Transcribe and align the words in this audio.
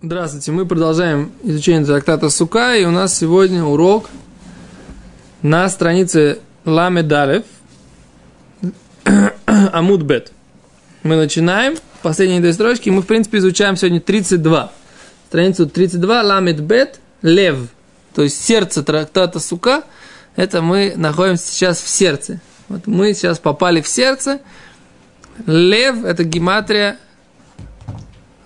Здравствуйте, 0.00 0.52
мы 0.52 0.64
продолжаем 0.64 1.32
изучение 1.42 1.84
трактата 1.84 2.30
Сука, 2.30 2.76
и 2.76 2.84
у 2.84 2.92
нас 2.92 3.18
сегодня 3.18 3.64
урок 3.64 4.08
на 5.42 5.68
странице 5.68 6.38
Ламедалев 6.64 7.42
Амудбет. 9.44 10.30
Мы 11.02 11.16
начинаем, 11.16 11.76
последние 12.00 12.38
две 12.40 12.52
строчки, 12.52 12.90
мы, 12.90 13.02
в 13.02 13.06
принципе, 13.06 13.38
изучаем 13.38 13.76
сегодня 13.76 14.00
32. 14.00 14.70
Страницу 15.26 15.68
32, 15.68 16.22
Ламедбет, 16.22 17.00
Лев, 17.22 17.56
то 18.14 18.22
есть 18.22 18.40
сердце 18.40 18.84
трактата 18.84 19.40
Сука, 19.40 19.82
это 20.36 20.62
мы 20.62 20.92
находимся 20.94 21.50
сейчас 21.50 21.82
в 21.82 21.88
сердце. 21.88 22.40
Вот 22.68 22.86
мы 22.86 23.14
сейчас 23.14 23.40
попали 23.40 23.80
в 23.80 23.88
сердце. 23.88 24.38
Лев– 25.44 26.04
это 26.04 26.22
гематрия 26.22 26.98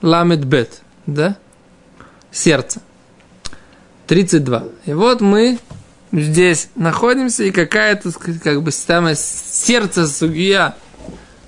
Ламедбет, 0.01 0.82
да? 1.07 1.37
сердце. 2.33 2.81
32. 4.07 4.65
И 4.87 4.93
вот 4.93 5.21
мы 5.21 5.59
здесь 6.13 6.69
находимся, 6.75 7.45
и 7.45 7.51
какая-то, 7.51 8.11
как 8.13 8.63
бы, 8.63 8.73
самое 8.73 9.17
сердце 9.17 10.07
сугия, 10.07 10.75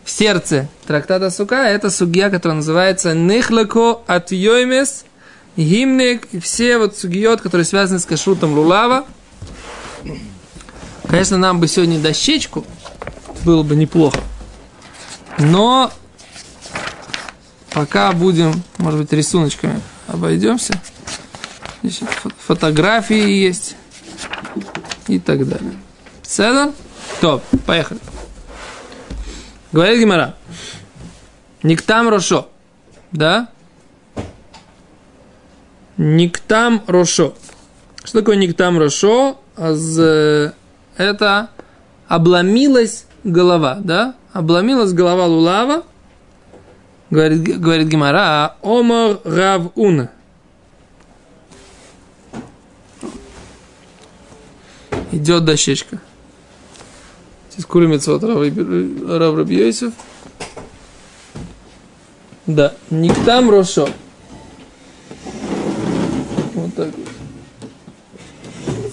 сердце 0.05 0.69
трактата 0.87 1.31
Сука, 1.31 1.65
это 1.67 1.91
сугия, 1.91 2.31
которая 2.31 2.57
называется 2.57 3.15
Нехлако 3.15 4.01
от 4.07 4.33
Йоймес, 4.33 5.05
Гимник, 5.57 6.29
все 6.43 6.79
вот 6.79 6.97
сугиот, 6.97 7.41
которые 7.41 7.65
связаны 7.65 7.99
с 7.99 8.07
кашрутом 8.07 8.55
Лулава. 8.55 9.07
Конечно, 11.09 11.37
нам 11.37 11.61
бы 11.61 11.69
сегодня 11.69 12.01
дощечку, 12.01 12.65
было 13.45 13.63
бы 13.63 13.77
неплохо. 13.77 14.19
Но 15.39 15.93
пока 17.75 18.13
будем, 18.13 18.63
может 18.79 19.01
быть, 19.01 19.13
рисуночками 19.13 19.81
обойдемся. 20.07 20.81
Здесь 21.83 22.01
фотографии 22.39 23.31
есть 23.31 23.77
и 25.09 25.19
так 25.19 25.47
далее. 25.47 25.75
Седа? 26.23 26.73
Топ, 27.21 27.43
поехали. 27.67 28.01
Говорит 29.73 29.99
Гимара. 29.99 30.37
Никтам 31.63 32.09
Рошо. 32.09 32.49
Да? 33.13 33.49
Никтам 35.97 36.83
Рошо. 36.87 37.35
Что 38.05 38.21
такое 38.21 38.37
Никтам 38.37 38.79
Рошо? 38.79 39.41
Это 40.97 41.51
обломилась 42.07 43.07
голова, 43.25 43.79
да? 43.81 44.15
Обломилась 44.33 44.93
голова 44.93 45.27
Лулава– 45.27 45.83
Говорит, 47.11 47.61
говорит 47.61 47.89
Гимара, 47.89 48.57
Омар 48.63 49.21
Рав 49.25 49.71
Ун. 49.77 50.09
Идет 55.13 55.45
дощечка. 55.45 56.01
Здесь 57.53 57.67
куримец 57.67 58.09
от 58.09 58.25
Рав 58.25 59.37
Рабьёйсов. 59.37 59.93
Да, 62.47 62.75
Никтам 62.91 63.49
Рошо. 63.51 63.89
Вот 66.55 66.75
так 66.75 66.89
вот. 66.89 67.09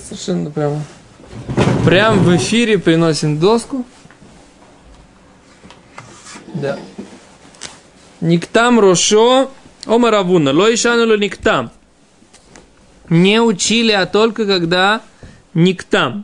Совершенно 0.04 0.52
прямо. 0.52 0.84
Прям 1.86 2.20
в 2.20 2.36
эфире 2.36 2.78
приносим 2.78 3.40
доску. 3.40 3.84
Да. 6.54 6.78
Никтам 8.22 8.80
Рошо 8.80 9.52
Омаравуна. 9.86 10.54
Ло 10.54 10.74
Ишанулу 10.74 11.18
Никтам. 11.18 11.72
Не 13.10 13.42
учили, 13.42 13.92
а 13.92 14.06
только 14.06 14.46
когда 14.46 15.02
Никтам. 15.54 16.24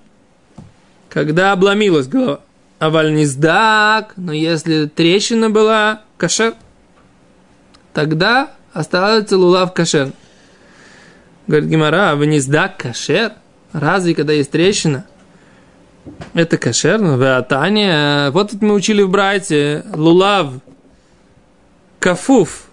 Когда 1.09 1.51
обломилась 1.51 2.07
голова. 2.07 2.41
А 2.79 2.91
вальниздак, 2.91 4.13
но 4.17 4.31
если 4.31 4.85
трещина 4.85 5.49
была, 5.49 6.01
кашер, 6.17 6.53
тогда 7.91 8.51
оставается 8.71 9.35
лулав 9.35 9.73
кашер. 9.73 10.11
Говорит 11.47 11.69
Гимара, 11.69 12.11
а 12.11 12.15
вниздак 12.15 12.77
кашер? 12.77 13.31
Разве 13.73 14.13
когда 14.13 14.33
есть 14.33 14.51
трещина? 14.51 15.07
Это 16.35 16.59
кашер, 16.59 16.99
но 16.99 17.17
в 17.17 17.37
Атане, 17.37 18.29
вот 18.29 18.51
тут 18.51 18.61
мы 18.61 18.75
учили 18.75 19.01
в 19.01 19.09
Брайте, 19.09 19.83
лулав 19.95 20.53
кафуф, 21.99 22.67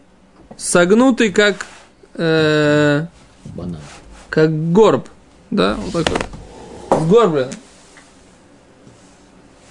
согнутый 0.57 1.33
как, 1.33 1.67
э, 2.15 3.07
как 4.29 4.73
горб, 4.73 5.09
да, 5.51 5.75
вот 5.75 6.05
такой, 6.05 6.19
сгорблен, 7.01 7.51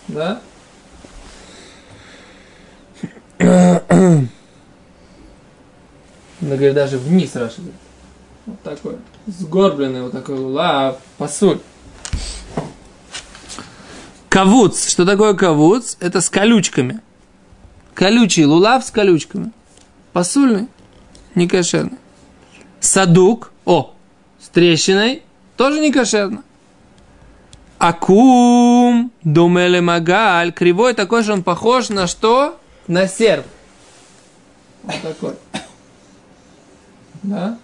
да. 0.07 0.41
Надо 6.43 6.55
говорит, 6.57 6.73
даже 6.73 6.97
вниз 6.97 7.35
Раша. 7.35 7.61
Вот 8.45 8.61
такой. 8.61 8.97
Сгорбленный 9.27 10.01
вот 10.01 10.11
такой 10.11 10.37
лула, 10.37 10.97
пасуль. 11.17 11.59
Кавуц. 14.29 14.89
Что 14.89 15.05
такое 15.05 15.33
кавуц? 15.35 15.95
Это 15.99 16.19
с 16.19 16.29
колючками. 16.29 16.99
Колючий 17.93 18.45
лулав 18.45 18.83
с 18.83 18.91
колючками. 18.91 19.51
Посульный, 20.13 20.67
не 21.35 21.47
кошерный. 21.47 21.97
Садук, 22.79 23.51
о, 23.65 23.93
с 24.39 24.49
трещиной, 24.49 25.23
тоже 25.57 25.79
не 25.79 25.91
кошерно. 25.91 26.43
Акум, 27.77 29.11
думели 29.23 29.79
магаль, 29.79 30.51
кривой 30.51 30.93
такой 30.93 31.23
же 31.23 31.33
он 31.33 31.43
похож 31.43 31.89
на 31.89 32.07
что? 32.07 32.59
На 32.87 33.07
серп. 33.07 33.45
Вот 34.83 35.01
такой. 35.01 35.33
Да? 37.23 37.57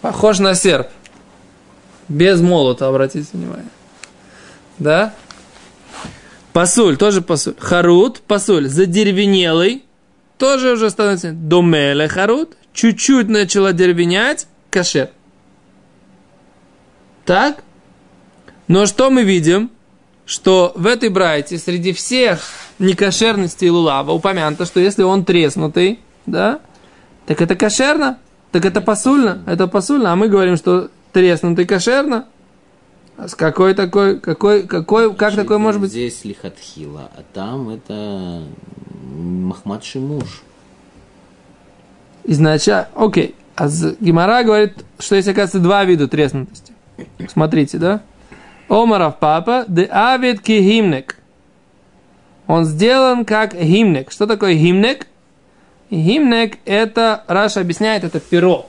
Похож 0.00 0.38
на 0.38 0.54
серп. 0.54 0.88
Без 2.08 2.40
молота, 2.40 2.88
обратите 2.88 3.28
внимание. 3.32 3.70
Да? 4.78 5.14
Пасуль, 6.52 6.96
тоже 6.96 7.22
пасуль. 7.22 7.54
Харут, 7.58 8.20
пасуль, 8.20 8.68
задеревенелый, 8.68 9.84
тоже 10.38 10.72
уже 10.72 10.90
становится 10.90 11.32
домеле 11.32 12.08
харут, 12.08 12.56
чуть-чуть 12.72 13.28
начала 13.28 13.72
деревенять, 13.72 14.46
кашер. 14.70 15.10
Так? 17.24 17.62
Но 18.66 18.86
что 18.86 19.10
мы 19.10 19.24
видим? 19.24 19.70
Что 20.24 20.72
в 20.74 20.86
этой 20.86 21.08
брайте 21.08 21.58
среди 21.58 21.92
всех 21.92 22.40
некошерностей 22.78 23.70
лулава 23.70 24.12
упомянуто, 24.12 24.66
что 24.66 24.78
если 24.78 25.02
он 25.02 25.24
треснутый, 25.24 26.00
да, 26.26 26.60
так 27.26 27.40
это 27.40 27.56
кошерно, 27.56 28.18
так 28.52 28.64
это 28.64 28.80
посульно, 28.80 29.42
это 29.46 29.66
посульно, 29.66 30.12
а 30.12 30.16
мы 30.16 30.28
говорим, 30.28 30.56
что 30.56 30.90
треснутый 31.12 31.66
кошерно– 31.66 32.26
а 33.18 33.26
с 33.26 33.34
какой 33.34 33.74
такой, 33.74 34.20
какой, 34.20 34.62
какой, 34.62 35.10
как 35.10 35.32
Значит, 35.32 35.40
такой 35.40 35.58
может 35.58 35.80
быть? 35.80 35.90
Здесь 35.90 36.24
лихатхила, 36.24 37.10
а 37.16 37.24
там 37.34 37.68
это 37.68 38.44
Махмад 39.12 39.82
Шимуш. 39.82 40.44
Изначально, 42.22 42.88
окей. 42.94 43.34
А 43.56 43.66
Гимара 43.98 44.44
говорит, 44.44 44.84
что 45.00 45.16
есть, 45.16 45.26
оказывается, 45.26 45.58
два 45.58 45.84
вида 45.84 46.06
треснутости. 46.06 46.72
Смотрите, 47.28 47.78
да? 47.78 48.02
Омаров 48.68 49.18
папа, 49.18 49.64
де 49.66 49.88
авид 49.90 50.40
ки 50.40 50.60
гимнек. 50.60 51.16
Он 52.46 52.64
сделан 52.64 53.24
как 53.24 53.60
гимнек. 53.60 54.12
Что 54.12 54.28
такое 54.28 54.54
гимнек? 54.54 55.08
Гимнек 55.90 56.58
это, 56.64 57.24
Раша 57.26 57.62
объясняет, 57.62 58.04
это 58.04 58.20
перо. 58.20 58.66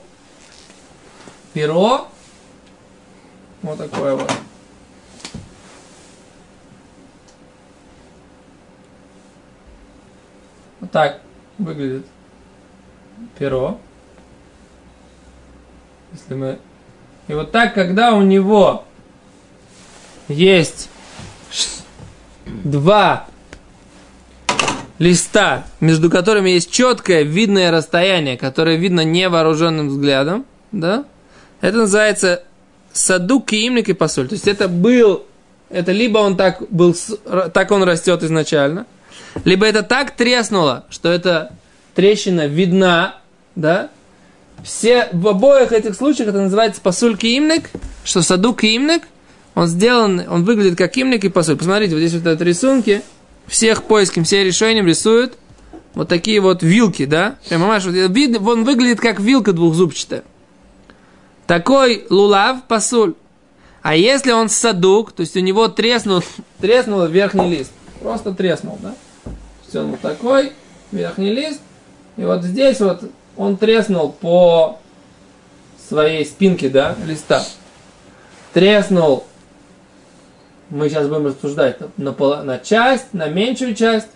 Перо 1.52 2.08
вот 3.62 3.78
такое 3.78 4.14
вот. 4.14 4.32
Вот 10.80 10.90
так 10.90 11.20
выглядит 11.58 12.06
перо. 13.38 13.78
Если 16.12 16.34
мы... 16.34 16.58
И 17.28 17.34
вот 17.34 17.52
так, 17.52 17.74
когда 17.74 18.14
у 18.14 18.22
него 18.22 18.84
есть 20.28 20.88
два 22.46 23.26
листа, 24.98 25.64
между 25.80 26.10
которыми 26.10 26.50
есть 26.50 26.70
четкое 26.70 27.22
видное 27.22 27.70
расстояние, 27.70 28.36
которое 28.36 28.76
видно 28.76 29.04
невооруженным 29.04 29.88
взглядом, 29.88 30.44
да, 30.72 31.04
это 31.60 31.78
называется 31.78 32.44
садук, 32.92 33.46
киимник 33.46 33.88
и 33.88 33.92
посоль. 33.92 34.28
То 34.28 34.34
есть 34.34 34.48
это 34.48 34.68
был, 34.68 35.24
это 35.68 35.92
либо 35.92 36.18
он 36.18 36.36
так 36.36 36.62
был, 36.70 36.94
так 37.52 37.70
он 37.70 37.82
растет 37.84 38.22
изначально, 38.22 38.86
либо 39.44 39.66
это 39.66 39.82
так 39.82 40.12
треснуло, 40.12 40.84
что 40.90 41.10
это 41.10 41.52
трещина 41.94 42.46
видна, 42.46 43.16
да, 43.54 43.90
все, 44.62 45.08
в 45.12 45.26
обоих 45.28 45.72
этих 45.72 45.94
случаях 45.94 46.28
это 46.28 46.40
называется 46.40 46.80
пасуль 46.80 47.16
киимник, 47.16 47.70
что 48.04 48.22
саду 48.22 48.54
киимник, 48.54 49.02
он 49.54 49.66
сделан, 49.66 50.22
он 50.28 50.44
выглядит 50.44 50.76
как 50.76 50.92
киимник 50.92 51.24
и 51.24 51.28
пасуль. 51.28 51.56
Посмотрите, 51.56 51.94
вот 51.94 52.00
здесь 52.00 52.20
вот 52.20 52.26
это 52.26 52.44
рисунки, 52.44 53.02
всех 53.46 53.84
поиском, 53.84 54.24
все 54.24 54.44
решением 54.44 54.86
рисуют 54.86 55.36
вот 55.94 56.08
такие 56.08 56.40
вот 56.40 56.62
вилки, 56.62 57.04
да? 57.04 57.36
Понимаешь, 57.48 57.84
вот, 57.84 57.94
видно, 57.94 58.48
он 58.48 58.64
выглядит 58.64 59.00
как 59.00 59.18
вилка 59.20 59.52
двухзубчатая. 59.52 60.22
Такой 61.46 62.06
лулав 62.10 62.64
пасуль. 62.68 63.14
А 63.82 63.96
если 63.96 64.30
он 64.30 64.48
садук, 64.48 65.12
то 65.12 65.22
есть 65.22 65.36
у 65.36 65.40
него 65.40 65.68
треснул, 65.68 66.22
треснул 66.60 67.06
верхний 67.06 67.48
лист, 67.48 67.72
просто 68.00 68.32
треснул, 68.32 68.78
да? 68.80 68.94
Все, 69.70 69.82
он 69.82 69.92
вот 69.92 70.00
такой, 70.00 70.52
верхний 70.90 71.30
лист, 71.30 71.60
и 72.16 72.24
вот 72.24 72.42
здесь 72.42 72.80
вот 72.80 73.04
он 73.36 73.56
треснул 73.56 74.10
по 74.10 74.80
своей 75.88 76.24
спинке, 76.24 76.68
да, 76.68 76.96
листа. 77.06 77.44
Треснул, 78.52 79.24
мы 80.70 80.88
сейчас 80.88 81.06
будем 81.06 81.28
рассуждать, 81.28 81.76
на, 81.96 82.42
на 82.42 82.58
часть, 82.58 83.14
на 83.14 83.28
меньшую 83.28 83.76
часть, 83.76 84.08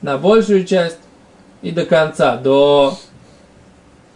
на 0.00 0.16
большую 0.16 0.64
часть 0.64 0.96
и 1.60 1.70
до 1.70 1.84
конца, 1.84 2.38
до, 2.38 2.98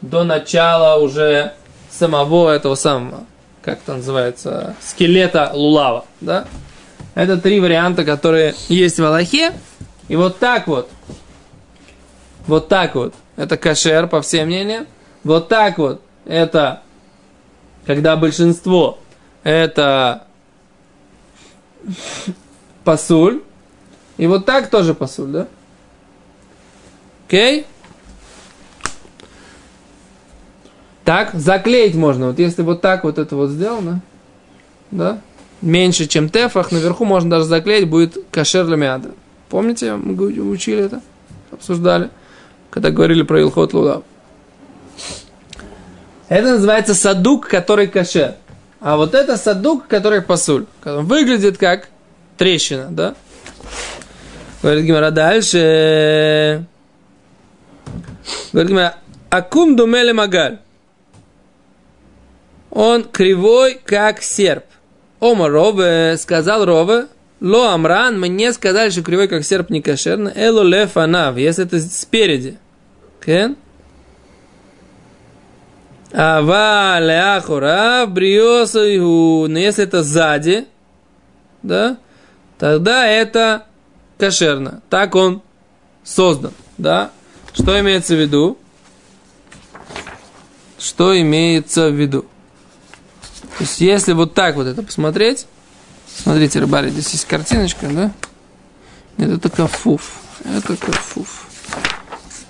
до 0.00 0.24
начала 0.24 0.98
уже 1.02 1.52
самого 1.90 2.48
этого 2.48 2.76
самого, 2.76 3.24
как 3.60 3.80
это 3.80 3.96
называется, 3.96 4.74
скелета 4.80 5.50
лулава, 5.52 6.06
да? 6.22 6.46
Это 7.14 7.36
три 7.36 7.60
варианта, 7.60 8.06
которые 8.06 8.54
есть 8.70 8.98
в 8.98 9.04
Аллахе. 9.04 9.52
И 10.08 10.16
вот 10.16 10.38
так 10.38 10.66
вот, 10.66 10.90
вот 12.46 12.68
так 12.68 12.94
вот, 12.94 13.14
это 13.36 13.56
кашер, 13.56 14.08
по 14.08 14.22
всем 14.22 14.46
мнениям. 14.46 14.86
Вот 15.22 15.48
так 15.48 15.78
вот, 15.78 16.00
это 16.24 16.82
когда 17.86 18.16
большинство, 18.16 18.98
это 19.42 20.24
пасуль. 22.84 23.42
И 24.16 24.26
вот 24.26 24.46
так 24.46 24.70
тоже 24.70 24.94
пасуль, 24.94 25.28
да? 25.28 25.48
Окей? 27.26 27.66
Так, 31.04 31.32
заклеить 31.34 31.94
можно. 31.94 32.28
Вот 32.28 32.38
если 32.38 32.62
вот 32.62 32.80
так 32.80 33.04
вот 33.04 33.18
это 33.18 33.36
вот 33.36 33.50
сделано, 33.50 34.00
да, 34.90 35.20
меньше, 35.62 36.06
чем 36.06 36.28
тефах, 36.28 36.72
наверху 36.72 37.04
можно 37.04 37.30
даже 37.30 37.44
заклеить, 37.44 37.88
будет 37.88 38.16
кашер 38.30 38.66
лямиада. 38.66 39.12
Помните, 39.48 39.94
мы 39.96 40.14
учили 40.50 40.84
это, 40.84 41.00
обсуждали, 41.50 42.10
когда 42.70 42.90
говорили 42.90 43.22
про 43.22 43.40
Илхот 43.40 43.72
Лулав. 43.72 44.02
Это 46.28 46.52
называется 46.52 46.94
садук, 46.94 47.48
который 47.48 47.86
кашер. 47.86 48.34
А 48.80 48.96
вот 48.96 49.14
это 49.14 49.36
садук, 49.36 49.88
который 49.88 50.20
пасуль. 50.20 50.66
Он 50.84 51.06
выглядит 51.06 51.56
как 51.56 51.88
трещина, 52.36 52.88
да? 52.90 53.14
Говорит 54.62 54.84
Гимара 54.84 55.10
дальше. 55.10 56.66
Говорит 58.52 58.70
Гимара, 58.70 58.96
акум 59.30 59.74
думеле 59.74 60.12
магаль 60.12 60.58
он 62.70 63.04
кривой, 63.04 63.80
как 63.84 64.22
серп. 64.22 64.64
Ома 65.20 65.48
Рове, 65.48 66.16
сказал 66.16 66.64
Рове, 66.64 67.06
Ло 67.40 67.72
Амран, 67.72 68.18
мне 68.18 68.52
сказали, 68.52 68.90
что 68.90 69.02
кривой, 69.02 69.28
как 69.28 69.44
серп, 69.44 69.70
не 69.70 69.80
кошерно. 69.80 70.32
Эло 70.34 70.62
лефанав, 70.62 71.36
если 71.36 71.64
это 71.64 71.80
спереди. 71.80 72.58
Кен? 73.24 73.56
Ава 76.12 76.98
ляхура 77.00 78.06
бриосу 78.06 79.46
Но 79.46 79.58
если 79.58 79.84
это 79.84 80.02
сзади, 80.02 80.66
да, 81.62 81.98
тогда 82.58 83.06
это 83.06 83.66
кошерно. 84.18 84.82
Так 84.88 85.14
он 85.14 85.42
создан, 86.02 86.52
да. 86.76 87.10
Что 87.52 87.78
имеется 87.80 88.14
в 88.14 88.20
виду? 88.20 88.58
Что 90.78 91.20
имеется 91.20 91.90
в 91.90 91.94
виду? 91.94 92.22
То 93.58 93.64
есть, 93.64 93.80
если 93.80 94.12
вот 94.12 94.34
так 94.34 94.54
вот 94.54 94.66
это 94.66 94.82
посмотреть, 94.82 95.46
смотрите, 96.22 96.60
рыбари, 96.60 96.90
здесь 96.90 97.10
есть 97.12 97.24
картиночка, 97.26 97.88
да? 97.88 98.12
Нет, 99.16 99.30
это 99.30 99.48
кафуф. 99.48 100.20
Это 100.44 100.76
кафуф. 100.76 101.46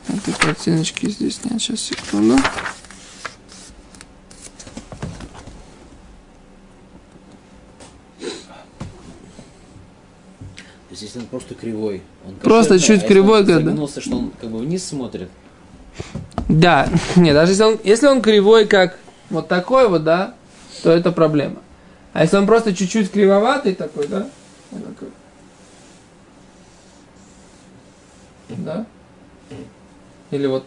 Этой 0.09 0.35
картиночки 0.35 1.09
здесь 1.09 1.41
нет. 1.45 1.61
Сейчас, 1.61 1.81
секунду. 1.81 2.37
Если 10.91 11.21
он 11.21 11.27
просто 11.27 11.55
кривой, 11.55 12.03
он 12.27 12.35
просто 12.35 12.81
чуть 12.81 13.05
а 13.05 13.07
кривой, 13.07 13.47
когда 13.47 13.71
загнулся, 13.71 14.01
что 14.01 14.17
он 14.17 14.33
как 14.41 14.51
бы 14.51 14.59
вниз 14.59 14.85
смотрит. 14.85 15.31
Да, 16.49 16.89
нет, 17.17 17.35
даже 17.35 17.53
если 17.53 17.63
он, 17.63 17.79
если 17.85 18.07
он 18.09 18.21
кривой, 18.21 18.67
как 18.67 18.99
вот 19.31 19.47
такой 19.47 19.89
вот, 19.89 20.03
да, 20.03 20.35
то 20.83 20.91
это 20.91 21.13
проблема. 21.13 21.63
А 22.13 22.23
если 22.23 22.37
он 22.37 22.47
просто 22.47 22.75
чуть-чуть 22.75 23.11
кривоватый 23.11 23.75
такой, 23.75 24.09
да? 24.09 24.29
Да? 28.49 28.87
Или 30.31 30.47
вот. 30.47 30.65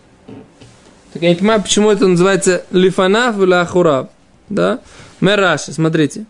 Так 1.14 1.22
я 1.24 1.30
не 1.30 1.36
понимаю, 1.36 1.62
почему 1.62 1.92
это 1.92 2.08
называется 2.08 2.66
лифанав 2.72 3.40
или 3.40 3.54
ахурав. 3.54 4.10
Да? 4.50 4.80
Мераши, 5.20 5.74
смотрите. 5.74 6.26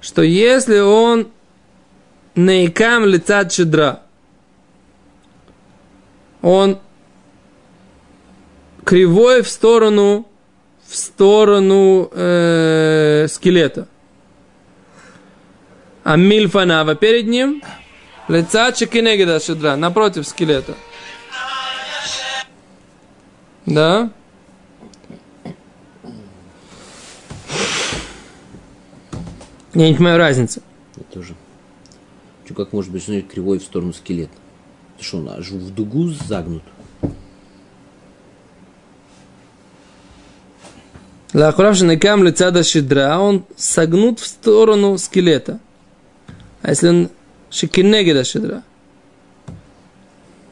Что 0.00 0.22
если 0.22 0.78
он 0.78 1.28
наикам 2.34 3.04
лица 3.04 3.44
чедра, 3.46 4.02
он 6.40 6.78
кривой 8.84 9.42
в 9.42 9.48
сторону 9.48 10.27
в 10.88 10.96
сторону 10.96 12.10
э, 12.12 13.26
скелета. 13.28 13.86
А 16.02 16.16
мильфанава 16.16 16.94
перед 16.94 17.26
ним 17.26 17.62
лица 18.28 18.72
чекинегида 18.72 19.38
шедра, 19.38 19.76
напротив 19.76 20.26
скелета. 20.26 20.74
Да? 23.66 24.10
Я 29.74 29.88
не 29.88 29.94
понимаю 29.94 30.16
разницы. 30.18 30.62
Я 30.96 31.02
тоже. 31.12 31.34
Что, 32.46 32.54
как 32.54 32.72
может 32.72 32.90
быть 32.90 33.04
кривой 33.28 33.58
в 33.58 33.62
сторону 33.62 33.92
скелета? 33.92 34.32
Ты 34.96 35.04
что, 35.04 35.18
он 35.18 35.28
аж 35.28 35.50
в 35.50 35.74
дугу 35.74 36.08
загнут? 36.08 36.62
Лахурав 41.33 41.75
шинекам 41.75 42.23
лицада 42.23 42.63
шидра, 42.63 43.17
он 43.17 43.43
согнут 43.55 44.19
в 44.19 44.27
сторону 44.27 44.97
скелета. 44.97 45.59
А 46.61 46.69
если 46.69 46.89
он 46.89 47.09
шикинегеда 47.49 48.23
шидра? 48.23 48.61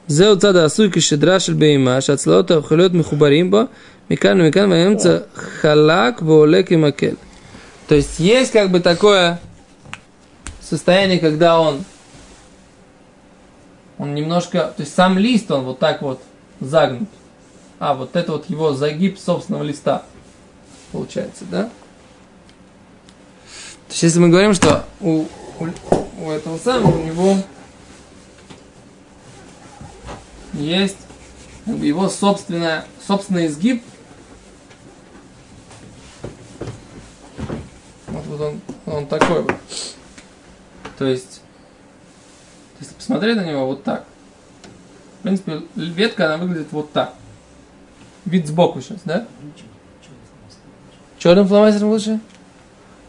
זהו 0.07 0.39
צד 0.39 0.55
העשוי 0.55 0.89
כשדרה 0.91 1.39
של 1.39 1.53
בהמה, 1.53 2.01
שהצלעות 2.01 2.51
האוכלות 2.51 2.93
מחוברים 2.93 3.51
בו, 3.51 3.61
מכאן 4.09 4.41
ומכאן, 4.41 4.71
והאמצע 4.71 5.17
חלק 5.35 6.21
ועולה 6.21 6.63
כמקל. 6.63 7.15
То 7.87 7.95
есть 7.95 8.19
есть 8.19 8.51
как 8.53 8.71
бы 8.71 8.79
такое 8.79 9.39
состояние, 10.61 11.19
когда 11.19 11.59
он, 11.59 11.83
он 13.97 14.15
немножко, 14.15 14.73
то 14.75 14.81
есть 14.83 14.95
сам 14.95 15.17
лист, 15.17 15.51
он 15.51 15.65
вот 15.65 15.79
так 15.79 16.01
вот 16.01 16.21
загнут. 16.61 17.09
А, 17.79 17.93
вот 17.93 18.15
это 18.15 18.31
вот 18.31 18.49
его 18.49 18.73
загиб 18.73 19.17
собственного 19.19 19.63
листа 19.63 20.03
получается, 20.96 21.44
да? 21.50 21.64
То 21.64 21.70
есть, 23.90 24.02
если 24.02 24.18
мы 24.18 24.30
говорим, 24.30 24.54
что 24.54 24.86
у, 25.00 25.26
у, 25.60 25.68
у 26.20 26.30
этого 26.30 26.58
самого, 26.58 26.98
у 26.98 27.04
него 27.04 27.36
есть 30.54 30.96
его 31.66 32.08
собственная, 32.08 32.86
собственный 33.06 33.46
изгиб, 33.46 33.84
вот, 38.06 38.24
вот 38.26 38.40
он, 38.40 38.60
он 38.86 39.06
такой 39.06 39.42
вот. 39.42 39.54
То 40.96 41.04
есть, 41.04 41.42
если 42.80 42.94
посмотреть 42.94 43.36
на 43.36 43.44
него 43.44 43.66
вот 43.66 43.84
так, 43.84 44.06
в 45.18 45.22
принципе, 45.24 45.60
ветка, 45.74 46.32
она 46.32 46.42
выглядит 46.42 46.72
вот 46.72 46.90
так. 46.92 47.12
Вид 48.24 48.46
сбоку 48.46 48.80
сейчас, 48.80 49.00
да? 49.04 49.26
Черным 51.26 51.48
фломастером 51.48 51.88
лучше? 51.88 52.20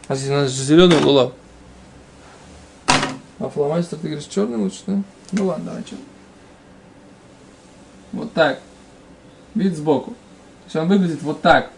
А 0.08 0.14
если 0.14 0.30
надо 0.30 0.48
зеленый 0.48 0.98
лулав? 0.98 1.34
А 3.38 3.48
фломастер, 3.48 3.96
ты 3.96 4.08
говоришь, 4.08 4.26
черный 4.26 4.56
лучше, 4.56 4.80
да? 4.88 5.02
Ну 5.30 5.46
ладно, 5.46 5.66
давай 5.66 5.84
черный. 5.84 6.04
Вот 8.10 8.32
так. 8.32 8.58
вид 9.54 9.76
сбоку. 9.76 10.10
То 10.10 10.64
есть 10.64 10.74
он 10.74 10.88
выглядит 10.88 11.22
вот 11.22 11.42
так, 11.42 11.70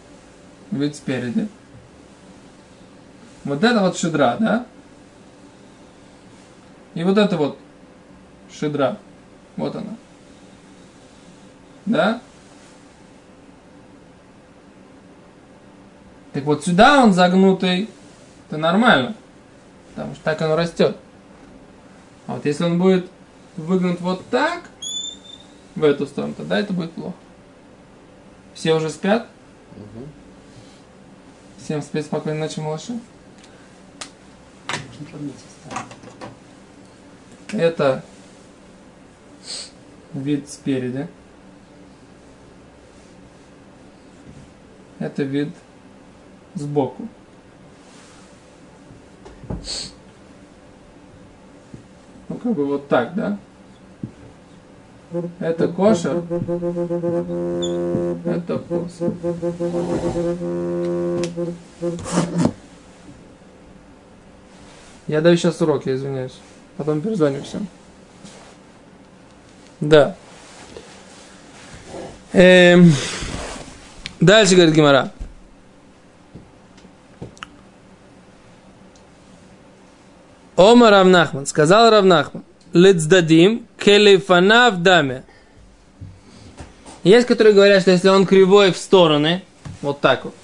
вид 0.71 0.95
спереди. 0.95 1.47
Вот 3.43 3.63
это 3.63 3.79
вот 3.79 3.95
шедра, 3.95 4.37
да? 4.39 4.65
И 6.95 7.03
вот 7.03 7.19
это 7.19 7.37
вот 7.37 7.59
шедра. 8.51 8.97
Вот 9.57 9.75
она. 9.75 9.95
Да? 11.85 12.19
Так 16.33 16.43
вот 16.43 16.63
сюда 16.63 17.03
он 17.03 17.13
загнутый, 17.13 17.89
это 18.47 18.57
нормально. 18.57 19.15
Потому 19.89 20.15
что 20.15 20.23
так 20.23 20.41
оно 20.41 20.55
растет. 20.55 20.97
А 22.27 22.35
вот 22.35 22.45
если 22.45 22.63
он 22.63 22.79
будет 22.79 23.09
выгнут 23.57 23.99
вот 23.99 24.25
так, 24.29 24.63
в 25.75 25.83
эту 25.83 26.05
сторону, 26.05 26.33
тогда 26.33 26.59
это 26.59 26.73
будет 26.73 26.91
плохо. 26.93 27.15
Все 28.53 28.73
уже 28.73 28.89
спят? 28.89 29.27
Угу. 29.75 30.07
Всем 31.57 31.81
спать 31.81 32.05
спокойной 32.05 32.39
ночи, 32.39 32.59
малыши. 32.59 32.99
Это 37.53 38.03
вид 40.13 40.49
спереди. 40.49 41.07
Это 44.99 45.23
вид 45.23 45.49
сбоку. 46.55 47.07
Ну, 52.29 52.35
как 52.35 52.53
бы 52.53 52.65
вот 52.65 52.87
так, 52.87 53.13
да? 53.15 53.37
Это 55.39 55.67
кошер. 55.67 56.23
Это 58.25 58.59
кошер. 58.59 59.11
Я 65.07 65.19
даю 65.19 65.35
сейчас 65.35 65.61
урок, 65.61 65.85
я 65.85 65.95
извиняюсь. 65.95 66.39
Потом 66.77 67.01
перезвоню 67.01 67.43
всем. 67.43 67.67
Да. 69.81 70.15
Эм. 72.31 72.93
Дальше 74.21 74.55
говорит 74.55 74.73
Гимара. 74.73 75.11
Ома 80.61 80.91
Равнахман, 80.91 81.47
сказал 81.47 81.89
Равнахман, 81.89 82.43
Лецдадим, 82.71 83.65
келефанав 83.79 84.77
даме. 84.77 85.23
Есть, 87.03 87.25
которые 87.25 87.55
говорят, 87.55 87.81
что 87.81 87.89
если 87.89 88.09
он 88.09 88.27
кривой 88.27 88.71
в 88.71 88.77
стороны, 88.77 89.41
вот 89.81 90.01
так 90.01 90.23
вот, 90.23 90.35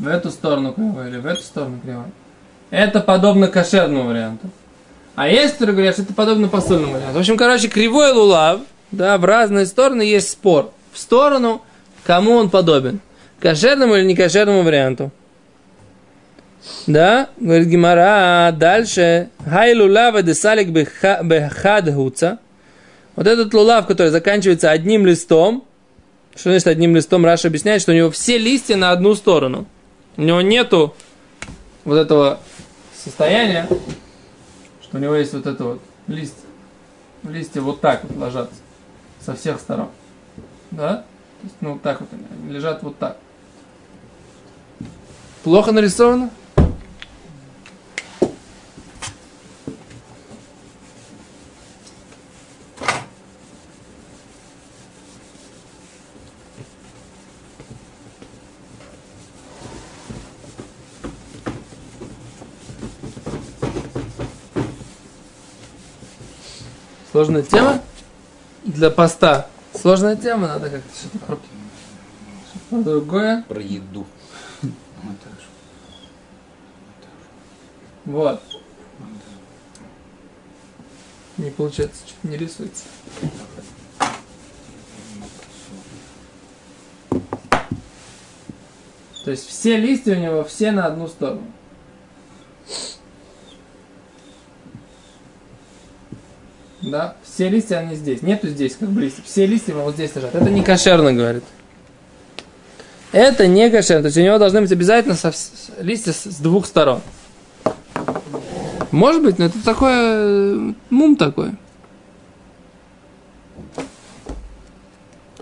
в 0.00 0.08
эту 0.08 0.30
сторону 0.30 0.72
кривой 0.72 1.08
или 1.08 1.18
в 1.18 1.26
эту 1.26 1.42
сторону 1.42 1.78
кривой, 1.84 2.06
это 2.70 2.98
подобно 2.98 3.46
кошерному 3.46 4.08
варианту. 4.08 4.48
А 5.14 5.28
есть, 5.28 5.52
которые 5.52 5.76
говорят, 5.76 5.94
что 5.94 6.02
это 6.02 6.14
подобно 6.14 6.48
посольному 6.48 6.94
варианту. 6.94 7.14
В 7.14 7.20
общем, 7.20 7.36
короче, 7.36 7.68
кривой 7.68 8.10
лулав, 8.10 8.62
да, 8.90 9.18
в 9.18 9.24
разные 9.24 9.66
стороны 9.66 10.02
есть 10.02 10.30
спор. 10.30 10.72
В 10.92 10.98
сторону, 10.98 11.62
кому 12.02 12.32
он 12.32 12.50
подобен. 12.50 12.98
Кошерному 13.38 13.94
или 13.94 14.04
не 14.04 14.16
кошерному 14.16 14.64
варианту. 14.64 15.12
Да, 16.86 17.30
говорит 17.38 17.68
Гимара, 17.68 18.52
дальше. 18.52 19.30
Хай 19.44 19.74
лулава 19.74 20.22
десалик 20.22 20.68
бехад 20.68 21.94
хуца. 21.94 22.38
Вот 23.16 23.26
этот 23.26 23.54
лулав, 23.54 23.86
который 23.86 24.08
заканчивается 24.08 24.70
одним 24.70 25.06
листом, 25.06 25.64
что 26.34 26.50
значит 26.50 26.66
одним 26.66 26.96
листом, 26.96 27.24
Раша 27.24 27.48
объясняет, 27.48 27.80
что 27.80 27.92
у 27.92 27.94
него 27.94 28.10
все 28.10 28.38
листья 28.38 28.76
на 28.76 28.90
одну 28.90 29.14
сторону. 29.14 29.66
У 30.16 30.22
него 30.22 30.40
нету 30.40 30.94
вот 31.84 31.96
этого 31.96 32.40
состояния, 32.94 33.68
что 34.82 34.96
у 34.96 35.00
него 35.00 35.14
есть 35.14 35.32
вот 35.32 35.46
это 35.46 35.64
вот 35.64 35.80
лист. 36.08 36.34
Листья 37.22 37.60
вот 37.60 37.80
так 37.80 38.04
вот 38.04 38.16
ложатся 38.16 38.56
со 39.24 39.34
всех 39.34 39.60
сторон. 39.60 39.88
Да? 40.70 40.96
То 41.40 41.44
есть, 41.44 41.56
ну, 41.60 41.78
так 41.82 42.00
вот 42.00 42.10
они 42.12 42.52
лежат 42.52 42.82
вот 42.82 42.98
так. 42.98 43.16
Плохо 45.42 45.72
нарисовано? 45.72 46.30
Сложная 67.14 67.42
тема 67.44 67.80
для 68.64 68.90
поста. 68.90 69.46
Сложная 69.72 70.16
тема, 70.16 70.48
надо 70.48 70.68
как-то 70.68 70.88
что-то 70.96 71.38
что 72.66 72.82
другое. 72.82 73.44
Про 73.46 73.60
еду. 73.60 74.04
Вот. 78.04 78.42
Не 81.36 81.50
получается, 81.50 82.02
что-то 82.04 82.26
не 82.26 82.36
рисуется. 82.36 82.82
То 89.24 89.30
есть 89.30 89.46
все 89.46 89.76
листья 89.76 90.16
у 90.16 90.20
него 90.20 90.42
все 90.42 90.72
на 90.72 90.86
одну 90.86 91.06
сторону. 91.06 91.46
Да, 96.94 97.16
все 97.24 97.48
листья 97.48 97.78
они 97.78 97.96
здесь. 97.96 98.22
Нету 98.22 98.46
здесь 98.46 98.76
как 98.76 98.88
бы 98.88 99.00
листьев. 99.00 99.24
Все 99.24 99.46
листья 99.46 99.74
вот 99.74 99.96
здесь 99.96 100.14
лежат. 100.14 100.32
Это 100.32 100.48
не 100.48 100.62
кошерно, 100.62 101.12
говорит. 101.12 101.42
Это 103.10 103.48
не 103.48 103.68
кошерно. 103.68 104.02
То 104.02 104.06
есть 104.06 104.16
у 104.16 104.20
него 104.20 104.38
должны 104.38 104.60
быть 104.60 104.70
обязательно 104.70 105.16
со, 105.16 105.32
листья 105.80 106.12
с, 106.12 106.36
двух 106.36 106.66
сторон. 106.66 107.00
Может 108.92 109.24
быть, 109.24 109.40
но 109.40 109.46
это 109.46 109.60
такое 109.64 110.76
мум 110.88 111.16
такой. 111.16 111.56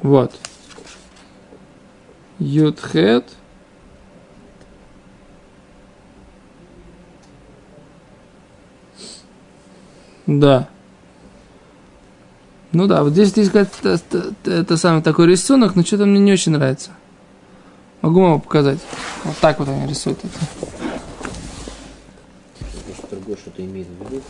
Вот. 0.01 0.33
Ютхет. 2.39 3.27
Да. 10.27 10.72
Ну 12.73 12.87
да, 12.87 13.03
вот 13.03 13.13
здесь, 13.13 13.29
здесь 13.29 13.49
это, 13.49 13.91
это, 13.91 14.33
это 14.45 14.77
самый 14.77 15.03
такой 15.03 15.27
рисунок, 15.27 15.77
но 15.77 15.85
что-то 15.85 16.07
мне 16.07 16.19
не 16.19 16.33
очень 16.33 16.53
нравится. 16.53 16.91
Могу 18.01 18.23
вам 18.23 18.41
попоказать. 18.41 18.79
Вот 19.25 19.37
так 19.39 19.59
вот 19.59 19.69
они 19.69 19.87
рисуют 19.87 20.19
это. 20.25 20.69
Может, 22.61 23.11
другой 23.11 23.37
что-то 23.37 23.63
имеет 23.63 23.87
в 23.87 24.11
виду? 24.11 24.23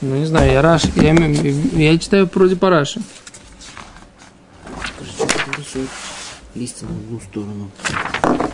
Ну 0.00 0.16
не 0.16 0.24
знаю, 0.24 0.50
я 0.50 0.62
Раш, 0.62 0.84
я, 0.96 1.12
я 1.12 1.98
читаю 1.98 2.28
вроде 2.32 2.56
по 2.56 2.70
Раши. 2.70 3.00
Скажи, 4.84 5.12
что 5.12 5.26
рисуют 5.58 5.90
листья 6.54 6.86
на 6.86 6.96
одну 6.96 7.20
сторону. 7.20 7.70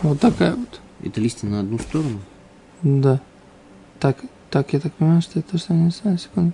Вот 0.03 0.19
такая 0.19 0.55
вот. 0.55 0.81
Это 1.03 1.21
листья 1.21 1.47
на 1.47 1.61
одну 1.61 1.79
сторону? 1.79 2.19
Да. 2.81 3.21
Так, 3.99 4.17
так, 4.49 4.73
я 4.73 4.79
так 4.79 4.93
понимаю, 4.93 5.21
что 5.21 5.39
это 5.39 5.51
то, 5.51 5.57
что 5.57 5.73
знаю, 5.73 6.17
секунду. 6.17 6.53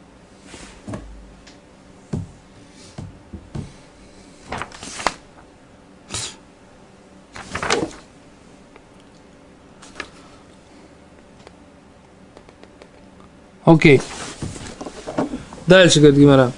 Окей. 13.65 13.99
Дальше, 15.65 15.99
говорит 15.99 16.19
Гимара. 16.19 16.51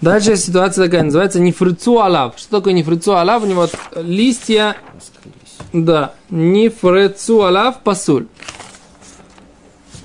Дальше 0.00 0.36
ситуация 0.36 0.86
такая, 0.86 1.04
называется 1.04 1.38
нефрицу 1.38 2.00
алав. 2.00 2.34
Что 2.36 2.58
такое 2.58 2.72
нефрицу 2.72 3.16
алав? 3.16 3.44
У 3.44 3.46
него 3.46 3.68
листья, 3.94 4.76
да, 5.72 6.14
нефрицу 6.28 7.44
алав 7.44 7.80
пасуль. 7.82 8.26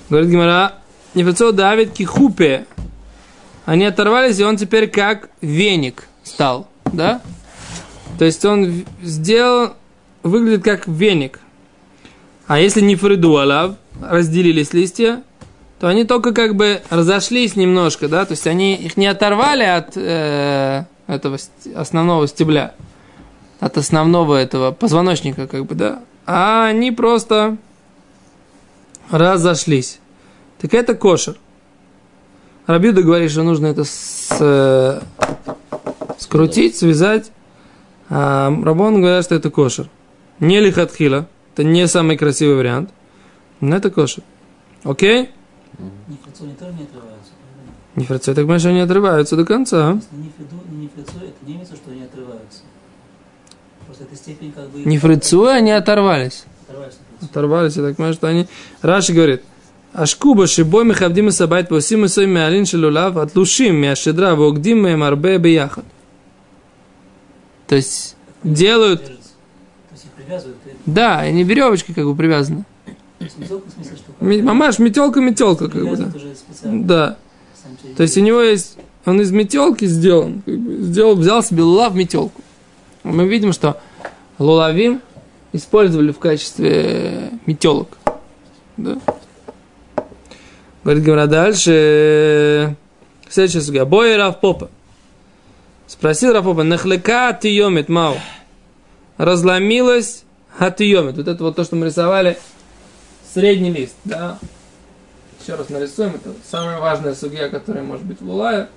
Говорит 0.08 0.30
Гимара, 0.30 0.74
нефрицу 1.14 1.52
давит 1.52 1.92
кихупе. 1.92 2.66
Они 3.66 3.84
оторвались, 3.84 4.38
и 4.38 4.44
он 4.44 4.56
теперь 4.56 4.88
как 4.88 5.28
веник 5.40 6.04
стал, 6.22 6.68
да? 6.92 7.20
То 8.20 8.24
есть 8.24 8.44
он 8.44 8.84
сделал, 9.02 9.74
выглядит 10.22 10.62
как 10.62 10.86
веник. 10.86 11.40
А 12.46 12.60
если 12.60 12.80
не 12.80 12.94
фриду 12.94 13.36
алав, 13.36 13.74
разделились 14.00 14.72
листья, 14.72 15.22
то 15.78 15.88
они 15.88 16.04
только 16.04 16.32
как 16.32 16.56
бы 16.56 16.82
разошлись 16.90 17.56
немножко, 17.56 18.08
да, 18.08 18.24
то 18.24 18.32
есть 18.32 18.46
они 18.46 18.74
их 18.74 18.96
не 18.96 19.06
оторвали 19.06 19.62
от 19.62 19.96
э, 19.96 20.84
этого 21.06 21.38
основного 21.74 22.26
стебля, 22.26 22.74
от 23.60 23.78
основного 23.78 24.36
этого 24.36 24.72
позвоночника, 24.72 25.46
как 25.46 25.66
бы, 25.66 25.74
да, 25.74 26.02
а 26.26 26.66
они 26.66 26.90
просто 26.90 27.56
разошлись. 29.10 30.00
Так 30.60 30.74
это 30.74 30.94
кошер. 30.94 31.36
Рабиуда 32.66 33.02
говорит, 33.02 33.30
что 33.30 33.42
нужно 33.42 33.68
это 33.68 33.84
с, 33.84 34.36
э, 34.38 35.00
скрутить, 36.18 36.76
связать. 36.76 37.30
А 38.10 38.50
Рабон 38.62 39.00
говорит, 39.00 39.24
что 39.24 39.34
это 39.34 39.50
кошер. 39.50 39.88
Не 40.40 40.60
лихатхила. 40.60 41.28
Это 41.54 41.64
не 41.64 41.86
самый 41.88 42.18
красивый 42.18 42.56
вариант. 42.56 42.90
Но 43.60 43.76
это 43.76 43.90
кошер. 43.90 44.22
Окей? 44.84 45.30
Тоже 45.78 46.72
не 46.72 46.82
отрываются. 46.82 47.32
правильно? 47.94 48.18
Так 48.18 48.34
понимаешь, 48.36 48.64
они 48.64 48.80
отрываются 48.80 49.36
до 49.36 49.44
конца. 49.44 49.90
Это 49.92 50.06
не 51.46 51.54
имеется, 51.54 51.76
что 51.76 51.90
они 51.90 52.02
отрываются. 52.04 52.60
Просто 53.86 54.04
эта 54.04 54.16
степень 54.16 54.52
как 54.52 54.68
бы... 54.70 54.80
Нефрицуя 54.80 55.54
они 55.54 55.70
оторвались. 55.70 56.44
Оторвались, 57.22 57.76
я 57.76 57.82
так 57.82 57.96
понимаю, 57.96 58.14
что 58.14 58.26
они... 58.28 58.46
Раши 58.82 59.12
говорит, 59.12 59.42
Ашкуба 59.92 60.46
шибой 60.46 60.84
мехавдим 60.84 61.30
сабайт 61.30 61.68
посим 61.68 62.04
и 62.04 62.08
сой 62.08 62.26
меалин 62.26 62.66
шелулав 62.66 63.16
отлушим 63.16 63.76
мяшедра 63.76 64.34
вогдим 64.34 64.84
мем 64.84 65.02
арбе 65.02 65.38
бияхат. 65.38 65.84
То 67.66 67.76
есть 67.76 68.16
делают... 68.44 69.04
То 69.04 69.12
есть 69.92 70.04
их 70.04 70.10
привязывают. 70.12 70.58
и- 70.66 70.70
Да, 70.86 71.18
они 71.20 71.42
веревочкой 71.42 71.94
как 71.94 72.04
бы 72.04 72.14
привязаны. 72.14 72.64
Метелка 73.18 73.68
в 73.68 73.72
смысле, 73.72 73.96
что... 73.96 74.07
Мамаш, 74.20 74.78
метелка, 74.78 75.20
метелка, 75.20 75.68
как 75.68 75.88
бы, 75.88 75.96
да. 75.96 76.10
Да. 76.64 77.16
То 77.96 78.02
есть 78.02 78.16
у 78.16 78.20
него 78.20 78.40
есть, 78.40 78.76
он 79.04 79.20
из 79.20 79.30
метелки 79.30 79.84
сделан, 79.84 80.42
как 80.44 80.58
бы, 80.58 80.76
сделал, 80.82 81.16
взял 81.16 81.42
себе 81.42 81.62
лулав 81.62 81.94
метелку. 81.94 82.42
Мы 83.04 83.28
видим, 83.28 83.52
что 83.52 83.80
лулавим 84.38 85.00
использовали 85.52 86.12
в 86.12 86.18
качестве 86.18 87.30
метелок. 87.46 87.96
Да? 88.76 88.98
Говорит 90.84 91.04
Гимра 91.04 91.26
дальше. 91.26 92.76
Следующая 93.28 93.60
суга. 93.60 93.84
Бой 93.84 94.16
Рав 94.16 94.40
Попа. 94.40 94.70
Спросил 95.86 96.32
Рав 96.32 96.44
Попа, 96.44 96.62
нахлека 96.62 97.32
тиомит 97.40 97.88
мау. 97.88 98.16
Разломилась 99.16 100.24
хатиомит. 100.56 101.16
Вот 101.16 101.28
это 101.28 101.44
вот 101.44 101.56
то, 101.56 101.64
что 101.64 101.76
мы 101.76 101.86
рисовали. 101.86 102.38
Средний 103.38 103.70
лист, 103.70 103.94
да? 104.04 104.36
Еще 105.40 105.54
раз 105.54 105.68
нарисуем. 105.68 106.16
Это 106.16 106.34
самая 106.50 106.80
важная 106.80 107.14
сугия, 107.14 107.48
которая 107.48 107.84
может 107.84 108.04
быть 108.04 108.20
в 108.20 108.28
Лулае. 108.28 108.68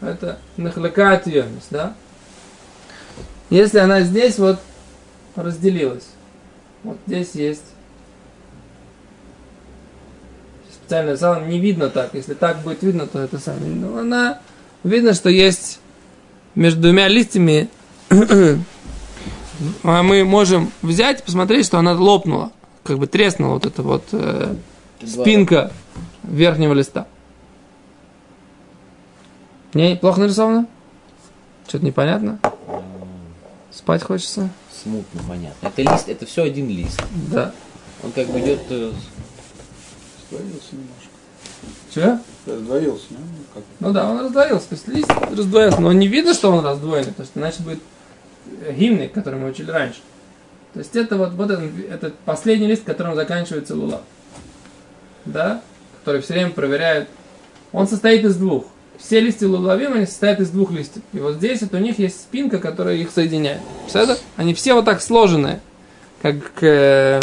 Это 0.00 0.38
нахлека 0.56 1.18
тиомит, 1.18 1.62
да? 1.70 1.92
Если 3.50 3.78
она 3.78 4.00
здесь 4.00 4.38
вот 4.38 4.58
разделилась. 5.36 6.06
Вот 6.82 6.96
здесь 7.06 7.34
есть. 7.34 7.64
Специально 10.72 11.10
нарисовал, 11.10 11.42
не 11.42 11.60
видно 11.60 11.90
так. 11.90 12.14
Если 12.14 12.32
так 12.32 12.62
будет 12.62 12.82
видно, 12.82 13.06
то 13.06 13.18
это 13.18 13.38
сами. 13.38 13.68
Но 13.68 13.98
она 13.98 14.40
видно, 14.82 15.12
что 15.12 15.28
есть 15.28 15.78
между 16.54 16.80
двумя 16.80 17.06
листьями. 17.08 17.68
а 19.82 20.02
мы 20.02 20.24
можем 20.24 20.72
взять 20.80 21.22
посмотреть, 21.22 21.66
что 21.66 21.78
она 21.78 21.92
лопнула. 21.92 22.50
Как 22.84 22.98
бы 22.98 23.06
треснула 23.06 23.54
вот 23.54 23.66
эта 23.66 23.82
вот 23.82 24.04
э, 24.12 24.54
спинка 25.06 25.72
верхнего 26.24 26.72
листа. 26.72 27.06
Не, 29.74 29.96
плохо 29.96 30.20
нарисовано? 30.20 30.66
Что-то 31.66 31.84
непонятно? 31.84 32.38
Спать 33.70 34.02
хочется? 34.02 34.50
Смутно 34.82 35.20
понятно. 35.28 35.66
Это 35.66 35.82
лист, 35.82 36.08
это 36.08 36.26
все 36.26 36.42
один 36.42 36.68
лист. 36.68 37.00
Да. 37.30 37.52
Он 38.02 38.10
как 38.12 38.26
бы 38.28 38.40
идет 38.40 38.60
э, 38.68 38.92
Раздвоился 40.32 40.76
немножко. 40.76 41.12
Че? 41.94 42.18
Раздвоился, 42.46 43.04
ну, 43.10 43.18
как 43.54 43.62
Ну 43.80 43.92
да, 43.92 44.10
он 44.10 44.20
раздвоился. 44.20 44.68
То 44.68 44.74
есть 44.74 44.88
лист 44.88 45.10
раздвоился, 45.30 45.80
но 45.80 45.92
не 45.92 46.08
видно, 46.08 46.34
что 46.34 46.50
он 46.50 46.64
раздвоенный, 46.64 47.12
потому 47.12 47.26
что 47.26 47.40
иначе 47.40 47.62
будет 47.62 47.80
э, 48.62 48.72
гимник, 48.72 49.12
который 49.12 49.38
мы 49.38 49.50
учили 49.50 49.70
раньше. 49.70 50.00
То 50.72 50.78
есть 50.78 50.96
это 50.96 51.16
вот, 51.16 51.32
вот 51.32 51.50
этот, 51.50 51.70
этот 51.90 52.14
последний 52.20 52.66
лист, 52.66 52.84
которым 52.84 53.14
заканчивается 53.14 53.74
лула. 53.74 54.02
Да? 55.26 55.60
Который 56.00 56.22
все 56.22 56.34
время 56.34 56.50
проверяет. 56.50 57.08
Он 57.72 57.86
состоит 57.86 58.24
из 58.24 58.36
двух. 58.36 58.64
Все 58.98 59.20
листья 59.20 59.48
лулавим, 59.48 59.94
они 59.94 60.06
состоят 60.06 60.40
из 60.40 60.50
двух 60.50 60.70
листьев. 60.70 61.02
И 61.12 61.18
вот 61.18 61.34
здесь 61.34 61.60
вот 61.62 61.74
у 61.74 61.78
них 61.78 61.98
есть 61.98 62.20
спинка, 62.20 62.58
которая 62.58 62.96
их 62.96 63.10
соединяет. 63.10 63.60
Представляете? 63.82 64.22
Они 64.36 64.54
все 64.54 64.74
вот 64.74 64.84
так 64.84 65.02
сложенные. 65.02 65.60
Как, 66.22 66.36
э, 66.62 67.20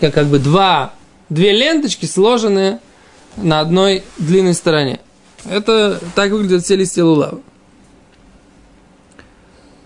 как, 0.00 0.12
как 0.12 0.26
бы 0.26 0.38
два, 0.38 0.92
две 1.28 1.52
ленточки 1.52 2.06
сложенные 2.06 2.80
на 3.36 3.60
одной 3.60 4.02
длинной 4.18 4.54
стороне. 4.54 5.00
Это 5.48 6.00
так 6.14 6.32
выглядят 6.32 6.64
все 6.64 6.76
листья 6.76 7.04
лулавы. 7.04 7.42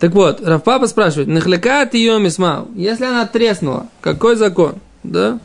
Так 0.01 0.13
вот, 0.13 0.41
Рафпапа 0.41 0.87
спрашивает, 0.87 1.29
нахлекат 1.29 1.93
ее 1.93 2.19
мисмау, 2.19 2.69
если 2.75 3.05
она 3.05 3.27
треснула, 3.27 3.87
какой 4.01 4.35
закон? 4.35 4.77
Да? 5.03 5.39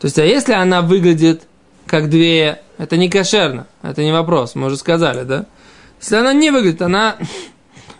То 0.00 0.06
есть, 0.06 0.18
а 0.18 0.24
если 0.24 0.54
она 0.54 0.80
выглядит 0.80 1.42
как 1.84 2.08
две, 2.08 2.62
это 2.78 2.96
не 2.96 3.10
кошерно, 3.10 3.66
это 3.82 4.02
не 4.02 4.10
вопрос, 4.10 4.54
мы 4.54 4.68
уже 4.68 4.78
сказали, 4.78 5.24
да? 5.24 5.44
Если 6.00 6.16
она 6.16 6.32
не 6.32 6.50
выглядит, 6.50 6.82
она... 6.82 7.16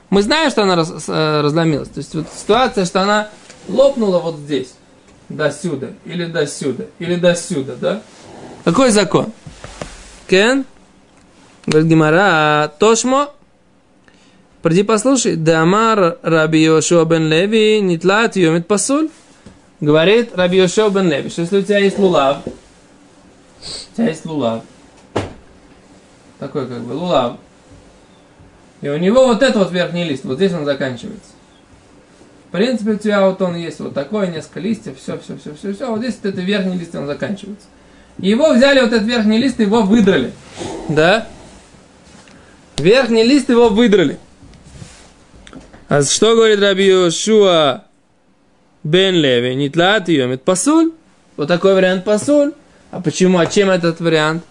Мы 0.08 0.22
знаем, 0.22 0.50
что 0.50 0.64
она 0.64 0.74
раз, 0.74 0.90
э, 1.06 1.40
разломилась. 1.40 1.88
То 1.88 1.98
есть, 1.98 2.14
вот 2.16 2.26
ситуация, 2.36 2.84
что 2.84 3.00
она 3.00 3.28
лопнула 3.68 4.18
вот 4.18 4.38
здесь, 4.38 4.74
до 5.28 5.52
сюда, 5.52 5.90
или 6.04 6.24
до 6.24 6.48
сюда, 6.48 6.86
или 6.98 7.14
до 7.14 7.36
сюда, 7.36 7.74
да? 7.80 8.02
Какой 8.64 8.90
закон? 8.90 9.32
Кен? 10.26 10.64
Говорит 11.66 11.88
Гимара, 11.88 12.72
Тошмо, 12.80 13.32
Приди 14.62 14.82
послушай. 14.82 15.36
Дамар 15.36 16.18
Раби 16.22 16.62
Йошуа 16.62 17.04
бен 17.04 17.28
Леви 17.28 17.80
нитлат 17.80 18.36
йомит 18.36 18.66
пасуль. 18.66 19.08
Говорит 19.80 20.34
Раби 20.34 20.58
Йошуа 20.58 20.90
бен 20.90 21.08
Леви, 21.08 21.30
что 21.30 21.42
если 21.42 21.58
у 21.58 21.62
тебя 21.62 21.78
есть 21.78 21.98
лулав, 21.98 22.38
у 22.46 23.96
тебя 23.96 24.08
есть 24.08 24.26
лулав, 24.26 24.62
такой 26.38 26.66
как 26.66 26.80
бы 26.80 26.92
лулав, 26.92 27.36
и 28.82 28.88
у 28.90 28.98
него 28.98 29.26
вот 29.26 29.42
этот 29.42 29.56
вот 29.56 29.72
верхний 29.72 30.04
лист, 30.04 30.24
вот 30.24 30.36
здесь 30.36 30.52
он 30.52 30.66
заканчивается. 30.66 31.32
В 32.48 32.52
принципе, 32.52 32.92
у 32.92 32.98
тебя 32.98 33.24
вот 33.26 33.40
он 33.40 33.56
есть 33.56 33.80
вот 33.80 33.94
такой, 33.94 34.28
несколько 34.28 34.60
листьев, 34.60 34.98
все, 34.98 35.18
все, 35.18 35.38
все, 35.38 35.54
все, 35.54 35.72
все. 35.72 35.88
Вот 35.88 36.00
здесь 36.00 36.18
вот 36.20 36.34
это 36.34 36.40
верхний 36.40 36.76
лист, 36.76 36.94
он 36.96 37.06
заканчивается. 37.06 37.66
Его 38.18 38.52
взяли, 38.52 38.80
вот 38.80 38.92
этот 38.92 39.06
верхний 39.06 39.38
лист, 39.38 39.60
его 39.60 39.82
выдрали. 39.82 40.32
Да? 40.88 41.28
Верхний 42.76 43.22
лист 43.22 43.48
его 43.50 43.68
выдрали. 43.68 44.18
А 45.90 46.04
что 46.04 46.36
говорит 46.36 46.60
Раби 46.60 46.86
Йошуа 46.86 47.82
бен 48.84 49.16
Леви? 49.16 49.56
Нитлат 49.56 50.08
йомит 50.08 50.44
пасуль. 50.44 50.92
Вот 51.36 51.48
такой 51.48 51.74
вариант 51.74 52.04
пасуль. 52.04 52.52
А 52.92 53.00
почему? 53.00 53.38
А 53.38 53.46
чем 53.46 53.70
этот 53.70 53.98
вариант? 53.98 54.44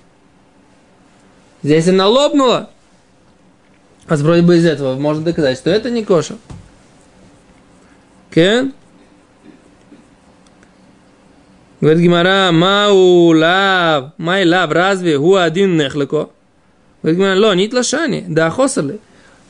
Здесь 1.63 1.87
она 1.87 2.09
лопнула. 2.09 2.69
А 4.07 4.17
вроде 4.17 4.41
бы 4.41 4.57
из 4.57 4.65
этого 4.65 4.99
можно 4.99 5.23
доказать, 5.23 5.57
что 5.57 5.69
это 5.69 5.89
не 5.89 6.03
коша. 6.03 6.35
Кен? 8.31 8.73
Говорит 11.79 12.01
Гимара, 12.03 12.51
мау 12.51 13.33
лав, 13.33 14.11
май 14.17 14.45
лав, 14.45 14.69
разве 14.73 15.17
ху 15.17 15.35
один 15.35 15.77
нехлеко? 15.77 16.33
Говорит 17.01 17.17
Гимара, 17.17 17.39
ло, 17.39 17.55
нит 17.55 17.71
лашани, 17.71 18.25
да 18.27 18.49
хосали. 18.49 18.99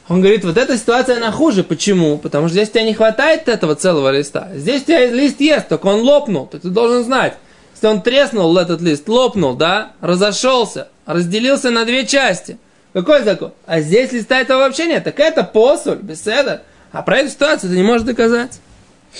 Он 0.09 0.21
говорит, 0.21 0.43
вот 0.43 0.57
эта 0.57 0.75
ситуация, 0.75 1.17
она 1.17 1.31
хуже. 1.31 1.63
Почему? 1.63 2.17
Потому 2.17 2.47
что 2.47 2.55
здесь 2.55 2.69
у 2.69 2.71
тебя 2.71 2.83
не 2.83 2.95
хватает 2.95 3.47
этого 3.47 3.75
целого 3.75 4.09
листа. 4.09 4.49
Здесь 4.55 4.81
у 4.81 4.85
тебя 4.85 5.05
лист 5.05 5.39
есть, 5.39 5.67
только 5.67 5.85
он 5.85 6.01
лопнул. 6.01 6.47
Ты, 6.47 6.57
ты 6.57 6.69
должен 6.69 7.03
знать. 7.03 7.35
Если 7.75 7.85
он 7.85 8.01
треснул, 8.01 8.57
этот 8.57 8.81
лист, 8.81 9.07
лопнул, 9.07 9.53
да, 9.53 9.93
разошелся, 10.01 10.89
разделился 11.05 11.69
на 11.69 11.85
две 11.85 12.07
части. 12.07 12.57
Какой 12.91 13.23
закон? 13.23 13.53
А 13.67 13.81
здесь 13.81 14.11
листа 14.11 14.39
этого 14.39 14.61
вообще 14.61 14.87
нет. 14.87 15.03
Так 15.03 15.19
это 15.19 15.43
פסול, 15.43 15.99
בסדר. 15.99 16.63
А 16.91 17.03
про 17.03 17.19
эту 17.19 17.29
ситуацию 17.29 17.69
ты 17.69 17.75
не 17.75 17.83
можешь 17.83 18.01
доказать. 18.01 18.59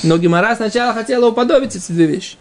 Но 0.01 0.17
Гемара 0.17 0.55
сначала 0.55 0.93
хотела 0.93 1.27
уподобить 1.27 1.75
эти 1.75 1.91
две 1.91 2.07
вещи. 2.07 2.35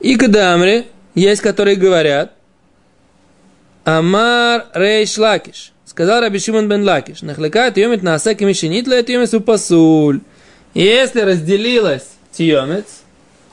איכא 0.00 0.16
דאמרי, 0.16 0.88
есть 1.14 1.40
которые 1.40 1.76
говорят, 1.76 2.34
אמר 3.98 4.66
ריש 4.74 5.18
לקיש. 5.18 5.72
сказал 5.84 6.20
Раби 6.20 6.38
Шимон 6.38 6.68
бен 6.68 6.84
Лакиш, 6.84 7.22
נחלקה 7.22 7.74
התיומת 7.74 8.02
נעשה 8.02 8.14
כמי 8.14 8.44
שניטלה 8.44 9.02
התיומת 9.02 9.44
פסול. 9.44 10.20
Если 10.74 11.20
разделилась 11.20 12.08
тиомец, 12.30 12.86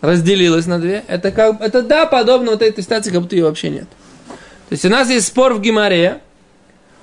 разделилась 0.02 0.68
на 0.68 0.80
две, 0.80 1.04
это 1.08 1.32
как, 1.32 1.60
это 1.62 1.82
да, 1.82 2.06
подобно 2.06 2.52
вот 2.52 2.62
этой 2.62 2.84
ситуации, 2.84 3.12
как 3.12 3.22
будто 3.22 3.36
ее 3.36 3.46
вообще 3.46 3.70
нет. 3.70 3.88
То 4.70 4.74
есть 4.74 4.86
у 4.86 4.90
нас 4.90 5.10
есть 5.10 5.28
спор 5.28 5.54
в 5.54 5.62
Гимаре, 5.62 6.22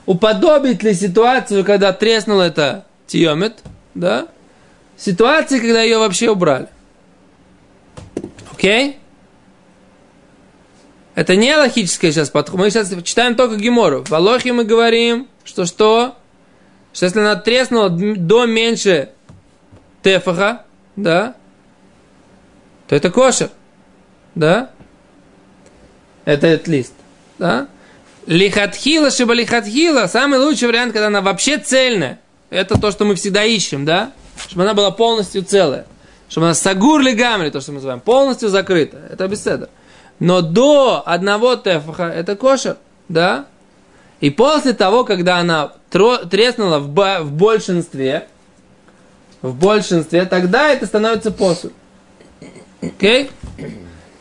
уподобить 0.07 0.83
ли 0.85 0.95
ситуацию, 0.95 1.65
когда 1.65 1.93
треснул 1.93 2.41
это 2.41 2.85
тиомет, 3.09 3.55
да, 3.95 4.29
ситуации, 4.97 5.59
когда 5.59 5.83
ее 5.83 5.99
вообще 5.99 6.31
убрали. 6.31 6.69
Окей? 8.53 8.99
Это 11.15 11.37
не 11.37 11.57
логическое 11.57 12.11
сейчас 12.11 12.31
подход. 12.31 12.59
Мы 12.59 12.71
сейчас 12.71 12.93
читаем 13.05 13.37
только 13.37 13.57
Гемору. 13.57 14.05
В 14.05 14.13
Алохе 14.13 14.53
мы 14.53 14.65
говорим, 14.65 15.29
что 15.45 15.65
что? 15.65 16.17
Что 16.93 17.07
если 17.07 17.21
она 17.21 17.37
треснула 17.37 17.89
до 17.91 18.47
меньше 18.47 19.11
тефаха, 20.03 20.65
да, 20.97 21.35
то 22.89 22.97
это 22.97 23.11
кошер. 23.11 23.51
Да? 24.35 24.71
Это 26.25 26.47
этот 26.47 26.69
лист. 26.69 26.93
Да? 27.39 27.69
Лихатхила, 28.27 29.11
шиба 29.11 29.35
лихатхила, 29.35 30.07
самый 30.07 30.39
лучший 30.39 30.69
вариант, 30.69 30.93
когда 30.93 31.09
она 31.09 31.21
вообще 31.21 31.59
цельная. 31.59 32.21
Это 32.51 32.81
то, 32.81 32.91
что 32.91 33.05
мы 33.05 33.15
всегда 33.17 33.45
ищем, 33.45 33.85
да? 33.85 34.13
Чтобы 34.49 34.63
она 34.63 34.75
была 34.75 34.91
полностью 34.91 35.45
целая. 35.45 35.87
Чтобы 36.29 36.47
она 36.47 36.55
сагур 36.55 37.03
гамри, 37.13 37.51
то, 37.51 37.61
что 37.61 37.73
мы 37.73 37.77
называем, 37.77 38.01
полностью 38.01 38.49
закрыта. 38.49 38.99
Это 39.11 39.29
беседа. 39.29 39.69
Но 40.19 40.43
до 40.43 41.03
одного 41.05 41.57
тефаха 41.57 42.05
это 42.05 42.37
кошер, 42.37 42.77
да? 43.09 43.47
И 44.21 44.31
после 44.31 44.73
того, 44.73 45.05
когда 45.05 45.39
она 45.39 45.73
треснула 45.91 46.79
в, 46.79 46.87
в 47.23 47.33
большинстве, 47.33 48.27
в 49.43 49.55
большинстве, 49.55 50.25
тогда 50.25 50.71
это 50.71 50.87
становится 50.87 51.31
посуд. 51.31 51.73
Окей? 52.81 53.31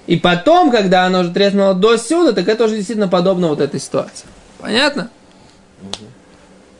И 0.08 0.18
потом, 0.18 0.72
когда 0.72 1.06
она 1.06 1.22
уже 1.22 1.32
треснула 1.32 1.74
до 1.74 1.98
сюда, 1.98 2.34
так 2.34 2.48
это 2.48 2.66
уже 2.66 2.76
действительно 2.76 3.08
подобно 3.08 3.48
вот 3.48 3.62
этой 3.62 3.80
ситуации. 3.80 4.26
Понятно? 4.60 5.10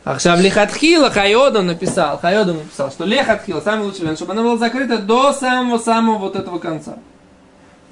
Ахшав 0.04 0.38
лихатхила 0.40 1.10
Хайодом 1.10 1.66
написал, 1.66 2.18
Хайодом 2.18 2.58
написал, 2.58 2.90
что 2.90 3.04
лихатхила 3.04 3.62
самый 3.62 3.86
лучший 3.86 4.00
вариант, 4.00 4.18
чтобы 4.18 4.32
она 4.32 4.42
была 4.42 4.58
закрыта 4.58 4.98
до 4.98 5.32
самого-самого 5.32 6.18
вот 6.18 6.36
этого 6.36 6.58
конца. 6.58 6.98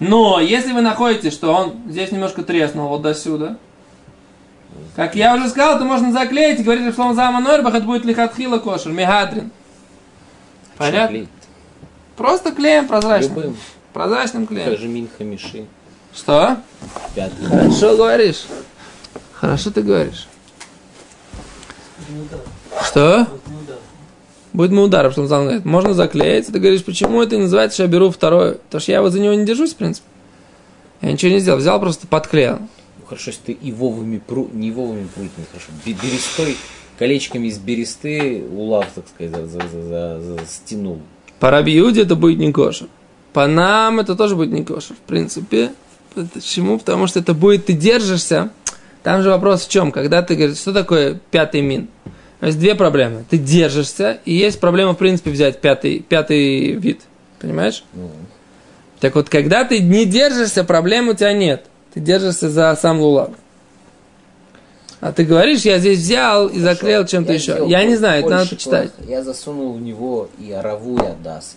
Но 0.09 0.41
если 0.41 0.73
вы 0.73 0.81
находите, 0.81 1.31
что 1.31 1.53
он 1.53 1.75
здесь 1.89 2.13
немножко 2.13 2.43
треснул 2.43 2.89
вот 2.89 3.03
до 3.03 3.15
сюда, 3.15 3.57
как 4.97 5.15
я 5.15 5.35
уже 5.35 5.49
сказал, 5.49 5.79
то 5.79 5.85
можно 5.85 6.13
заклеить 6.13 6.61
и 6.61 6.63
говорить, 6.63 6.93
что 6.93 7.03
он 7.03 7.15
зама 7.15 7.41
Нойрбах, 7.41 7.75
это 7.75 7.85
будет 7.85 8.05
лихатхила 8.05 8.59
кошер, 8.59 8.93
мегадрин. 8.93 9.51
Понятно? 10.77 11.27
Просто 12.17 12.53
клеем 12.53 12.89
прозрачным. 12.89 13.37
Любым. 13.37 13.57
Прозрачным 13.93 14.47
клеем. 14.47 14.69
Скажи 14.69 14.89
Минха 14.89 15.25
Миши. 15.25 15.67
Что? 16.15 16.57
Пятый. 17.15 17.47
Хорошо 17.47 17.97
говоришь. 17.97 18.45
Хорошо 19.33 19.71
ты 19.71 19.83
говоришь. 19.83 20.29
Что? 22.85 23.27
Будет 24.53 24.71
мы 24.71 24.83
ударом, 24.83 25.13
что 25.13 25.23
он 25.23 25.29
говорит. 25.29 25.65
Можно 25.65 25.95
заклеить. 25.95 26.47
Ты 26.47 26.59
говоришь, 26.59 26.85
почему 26.85 27.23
это 27.23 27.37
не 27.37 27.43
называется, 27.43 27.75
что 27.75 27.83
я 27.85 27.89
беру 27.89 28.11
второе? 28.11 28.55
Потому 28.55 28.81
что 28.81 28.93
я 28.93 29.01
вот 29.01 29.13
за 29.13 29.21
него 29.21 29.33
не 29.35 29.47
держусь, 29.47 29.73
в 29.73 29.77
принципе. 29.77 30.07
Я 31.01 31.13
ничего 31.13 31.33
не 31.33 31.39
сделал. 31.39 31.59
Взял, 31.59 31.81
просто 31.81 32.07
подклеил. 32.07 32.59
Ну, 32.59 33.07
хорошо, 33.07 33.31
если 33.31 33.41
ты 33.41 33.53
и 33.53 33.73
вовыми 33.73 34.19
пру... 34.19 34.51
не 34.53 34.71
вовыми 34.71 35.09
прутьями, 35.15 35.47
хорошо. 35.51 35.69
Берестой, 35.87 36.57
колечками 36.99 37.49
из 37.49 37.59
бересты 37.59 38.45
улав, 38.53 38.87
так 38.95 39.05
сказать, 39.09 39.35
за, 39.35 39.61
за, 39.61 39.83
за, 39.83 40.21
за, 40.21 40.39
стянул. 40.47 41.01
По 41.41 41.51
Рабиуде 41.51 42.03
это 42.03 42.15
будет 42.15 42.39
не 42.39 42.53
кошер. 42.53 42.89
По 43.33 43.47
нам 43.47 44.01
это 44.01 44.15
тоже 44.15 44.37
будет 44.37 44.53
не 44.53 44.65
кошер, 44.65 44.95
в 44.95 45.09
принципе. 45.09 45.73
Почему? 46.35 46.79
Потому 46.79 47.07
что 47.07 47.21
это 47.21 47.33
будет, 47.33 47.67
ты 47.67 47.73
держишься. 47.73 48.51
Там 49.03 49.23
же 49.23 49.31
вопрос 49.31 49.67
в 49.67 49.71
чем? 49.71 49.91
Когда 49.91 50.23
ты 50.23 50.37
говоришь, 50.37 50.59
что 50.59 50.73
такое 50.73 51.19
пятый 51.31 51.63
мин? 51.63 51.89
Есть 52.43 52.59
две 52.59 52.75
проблемы. 52.75 53.25
Ты 53.31 53.39
держишься, 53.39 54.19
и 54.25 54.35
есть 54.35 54.59
проблема, 54.59 54.95
в 54.95 54.99
принципе, 54.99 55.31
взять 55.31 55.61
пятый, 55.61 56.01
пятый 56.01 56.73
вид. 56.73 57.01
Понимаешь? 57.39 57.85
Mm. 57.95 58.11
Так 58.99 59.15
вот, 59.15 59.29
когда 59.29 59.65
ты 59.65 59.81
не 59.81 60.05
держишься, 60.05 60.65
проблем 60.65 61.09
у 61.09 61.15
тебя 61.15 61.33
нет. 61.33 61.67
Ты 61.95 62.01
держишься 62.01 62.51
за 62.51 62.77
сам 62.81 63.01
лулав. 63.01 63.31
А 65.01 65.13
ты 65.13 65.25
говоришь, 65.25 65.63
я 65.63 65.79
здесь 65.79 65.99
взял 65.99 66.49
и 66.49 66.59
заклеил 66.61 67.05
чем-то 67.07 67.33
еще. 67.33 67.65
Я 67.67 67.85
не 67.85 67.97
знаю, 67.97 68.21
это 68.21 68.31
надо 68.31 68.51
почитать. 68.51 68.93
Я 69.07 69.23
засунул 69.23 69.73
в 69.75 69.81
него 69.81 70.29
и 70.39 70.53
ораву, 70.53 70.97
и 70.97 71.07
адас. 71.07 71.57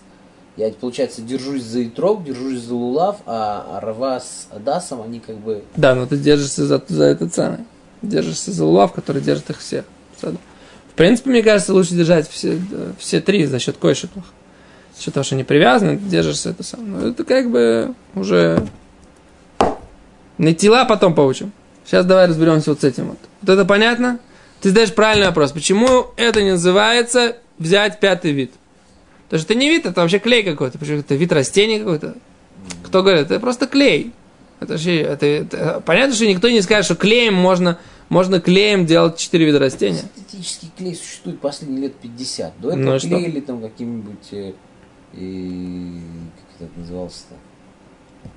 Я, 0.58 0.72
получается, 0.72 1.22
держусь 1.22 1.64
за 1.64 1.82
Итрок, 1.82 2.24
держусь 2.24 2.62
за 2.62 2.74
Лулав, 2.74 3.18
а 3.26 3.80
Рава 3.82 4.20
с 4.20 4.48
Адасом, 4.52 5.02
они 5.02 5.20
как 5.20 5.36
бы... 5.36 5.64
Да, 5.76 5.96
но 5.96 6.06
ты 6.06 6.18
держишься 6.18 6.66
за, 6.66 6.82
за 6.88 7.04
этот 7.04 7.34
самый. 7.36 7.60
Держишься 8.02 8.52
за 8.52 8.66
Лулав, 8.66 8.94
который 8.94 9.22
держит 9.22 9.50
их 9.50 9.60
всех. 9.60 9.84
В 10.96 10.98
принципе, 10.98 11.30
мне 11.30 11.44
кажется, 11.44 11.74
лучше 11.74 11.94
держать 11.94 12.30
все, 12.30 12.58
все 12.98 13.20
три 13.20 13.46
за 13.48 13.60
счет 13.60 13.76
койшиклах. 13.76 14.24
За 14.96 15.04
счет 15.04 15.14
того, 15.14 15.26
что 15.26 15.36
они 15.36 15.44
привязаны, 15.44 15.98
держишься 15.98 16.52
это 16.52 16.64
самое. 16.64 16.90
Но 16.90 17.08
это 17.10 17.26
как 17.26 17.52
бы 17.52 17.94
уже... 18.16 18.66
На 20.38 20.54
тела 20.54 20.86
потом 20.86 21.14
поучим. 21.14 21.52
Сейчас 21.84 22.06
давай 22.06 22.28
разберемся 22.28 22.70
вот 22.70 22.80
с 22.80 22.86
этим 22.86 23.10
вот. 23.10 23.18
Вот 23.42 23.52
это 23.52 23.66
понятно? 23.66 24.20
Ты 24.62 24.70
задаешь 24.70 24.94
правильный 24.94 25.28
вопрос. 25.28 25.52
Почему 25.52 26.06
это 26.16 26.42
не 26.42 26.52
называется 26.52 27.36
взять 27.58 28.00
пятый 28.00 28.32
вид? 28.32 28.54
Потому 29.26 29.42
что 29.42 29.52
это 29.52 29.60
не 29.60 29.70
вид, 29.70 29.86
это 29.86 30.00
вообще 30.00 30.20
клей 30.20 30.44
какой-то. 30.44 30.78
Почему 30.78 31.00
это 31.00 31.16
вид 31.16 31.34
растения 31.34 31.80
какой-то? 31.80 32.16
Кто 32.84 33.04
говорит, 33.04 33.26
это 33.26 33.42
просто 33.42 33.68
клей. 33.68 34.14
Это, 34.62 34.78
же, 34.78 34.94
это, 34.94 35.26
это, 35.26 35.84
понятно, 35.86 36.16
что 36.16 36.26
никто 36.26 36.50
не 36.50 36.62
скажет, 36.62 36.86
что 36.86 36.96
клеем 36.96 37.34
можно, 37.34 37.80
можно 38.10 38.40
клеем 38.40 38.86
делать 38.86 39.18
четыре 39.18 39.46
вида 39.46 39.60
растения. 39.60 40.00
Синтетический 40.00 40.72
клей 40.78 40.96
существует 40.96 41.40
последние 41.40 41.84
лет 41.84 41.96
50. 41.96 42.60
До 42.60 42.70
этого 42.70 42.94
ну, 42.94 43.00
клеили 43.00 43.40
там 43.40 43.62
каким-нибудь, 43.62 44.32
э, 44.32 44.54
э, 45.14 46.00
как 46.60 46.68
это 46.68 46.80
назывался-то, 46.80 47.36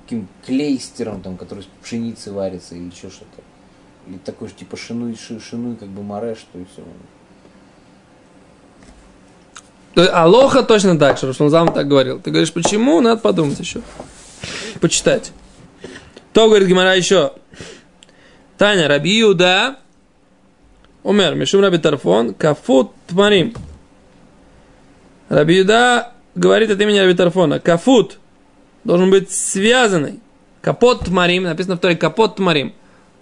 каким 0.03 0.27
клейстером, 0.45 1.21
там, 1.21 1.37
который 1.37 1.59
из 1.59 1.67
пшеницы 1.83 2.31
варится 2.31 2.75
или 2.75 2.85
еще 2.85 3.09
что-то. 3.09 3.43
Или 4.07 4.17
такой 4.17 4.47
же 4.47 4.55
типа 4.55 4.75
шинуй, 4.75 5.15
шинуй 5.17 5.75
как 5.75 5.89
бы 5.89 6.01
море, 6.01 6.35
что 6.35 6.57
и 6.57 6.65
все. 6.73 6.83
Алоха 10.07 10.63
точно 10.63 10.97
так 10.97 11.17
же, 11.17 11.31
Рамзам 11.31 11.73
так 11.73 11.87
говорил. 11.87 12.19
Ты 12.19 12.31
говоришь, 12.31 12.53
почему? 12.53 13.01
Надо 13.01 13.19
подумать 13.21 13.59
еще. 13.59 13.81
Почитать. 14.79 15.31
То 16.33 16.47
говорит 16.47 16.67
Гимара 16.67 16.95
еще. 16.95 17.33
Таня, 18.59 18.89
Раби 18.89 19.17
Юда, 19.19 19.77
умер, 21.03 21.35
Мишум 21.35 21.61
Раби 21.61 21.77
Тарфон, 21.77 22.33
Кафут 22.33 22.91
Тмарим. 23.07 23.53
Раби 25.29 25.59
Юда 25.59 26.11
говорит 26.35 26.69
от 26.69 26.81
имени 26.81 26.99
Раби 26.99 27.13
Тарфона. 27.13 27.61
Кафут 27.61 28.19
должен 28.83 29.09
быть 29.11 29.31
связанный. 29.31 30.19
Капот 30.61 31.05
Тмарим, 31.05 31.43
написано 31.43 31.77
в 31.77 31.79
Торе 31.79 31.95
Капот 31.95 32.35
Тмарим. 32.35 32.73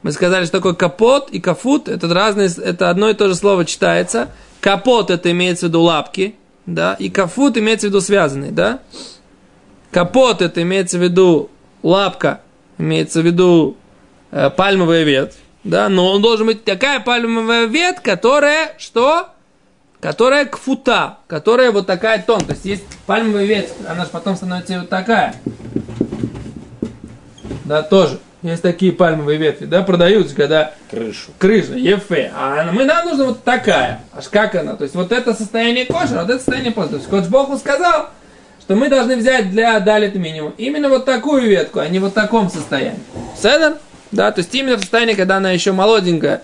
Мы 0.01 0.11
сказали, 0.11 0.45
что 0.45 0.57
такое 0.57 0.73
капот 0.73 1.29
и 1.29 1.39
кафут, 1.39 1.87
это 1.87 2.11
разные, 2.11 2.49
это 2.63 2.89
одно 2.89 3.09
и 3.09 3.13
то 3.13 3.27
же 3.27 3.35
слово 3.35 3.63
читается. 3.63 4.29
Капот 4.59 5.11
это 5.11 5.29
имеется 5.29 5.67
в 5.67 5.69
виду 5.69 5.81
лапки, 5.81 6.33
да, 6.65 6.95
и 6.95 7.09
кафут 7.09 7.59
имеется 7.59 7.87
в 7.87 7.89
виду 7.91 8.01
связанный, 8.01 8.49
да. 8.49 8.79
Капот 9.91 10.41
это 10.41 10.63
имеется 10.63 10.97
в 10.97 11.03
виду 11.03 11.51
лапка, 11.83 12.41
имеется 12.79 13.21
в 13.21 13.25
виду 13.25 13.77
пальмовая 14.31 15.03
ветвь, 15.03 15.35
да, 15.63 15.89
но 15.89 16.11
он 16.11 16.21
должен 16.21 16.47
быть 16.47 16.63
такая 16.63 16.99
пальмовая 16.99 17.65
ветвь, 17.65 18.01
которая, 18.01 18.73
что? 18.77 19.29
Которая 19.99 20.45
кфута, 20.45 21.17
которая 21.27 21.71
вот 21.71 21.87
такая 21.87 22.21
тон, 22.21 22.41
то 22.41 22.53
есть 22.53 22.65
есть 22.65 22.83
пальмовая 23.05 23.45
ветвь, 23.45 23.73
она 23.87 24.05
же 24.05 24.11
потом 24.11 24.35
становится 24.35 24.79
вот 24.79 24.89
такая, 24.89 25.35
да, 27.65 27.81
тоже. 27.83 28.19
Есть 28.43 28.61
такие 28.61 28.91
пальмовые 28.91 29.39
ветви, 29.39 29.65
да, 29.65 29.81
продаются, 29.81 30.35
когда... 30.35 30.73
Крышу. 30.91 31.31
Крыша, 31.39 31.73
ефе. 31.73 32.31
А 32.35 32.71
мы, 32.71 32.85
нам 32.85 33.07
нужна 33.07 33.25
вот 33.25 33.43
такая. 33.43 34.01
Аж 34.13 34.29
как 34.29 34.53
она? 34.53 34.75
То 34.75 34.83
есть 34.83 34.95
вот 34.95 35.11
это 35.11 35.33
состояние 35.33 35.85
кожи, 35.85 36.13
вот 36.13 36.29
это 36.29 36.37
состояние 36.37 36.71
поста. 36.71 36.91
То 36.91 36.97
есть 36.97 37.09
Кодж 37.09 37.25
Богу 37.29 37.57
сказал, 37.57 38.09
что 38.61 38.75
мы 38.75 38.89
должны 38.89 39.15
взять 39.15 39.49
для 39.49 39.79
далит 39.79 40.13
минимум 40.15 40.53
именно 40.57 40.87
вот 40.87 41.05
такую 41.05 41.41
ветку, 41.49 41.79
а 41.79 41.87
не 41.87 41.97
вот 41.97 42.11
в 42.11 42.13
таком 42.13 42.49
состоянии. 42.49 42.99
Седер? 43.35 43.77
Да, 44.11 44.31
то 44.31 44.39
есть 44.39 44.53
именно 44.55 44.77
в 44.77 44.81
состоянии, 44.81 45.13
когда 45.13 45.37
она 45.37 45.51
еще 45.51 45.71
молоденькая. 45.71 46.41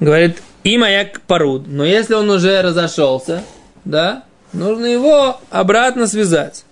Говорит, 0.00 0.42
и 0.64 0.78
маяк 0.78 1.20
паруд. 1.22 1.66
Но 1.66 1.84
если 1.84 2.14
он 2.14 2.30
уже 2.30 2.62
разошелся, 2.62 3.42
да, 3.84 4.24
нужно 4.52 4.86
его 4.86 5.40
обратно 5.50 6.06
связать. 6.06 6.64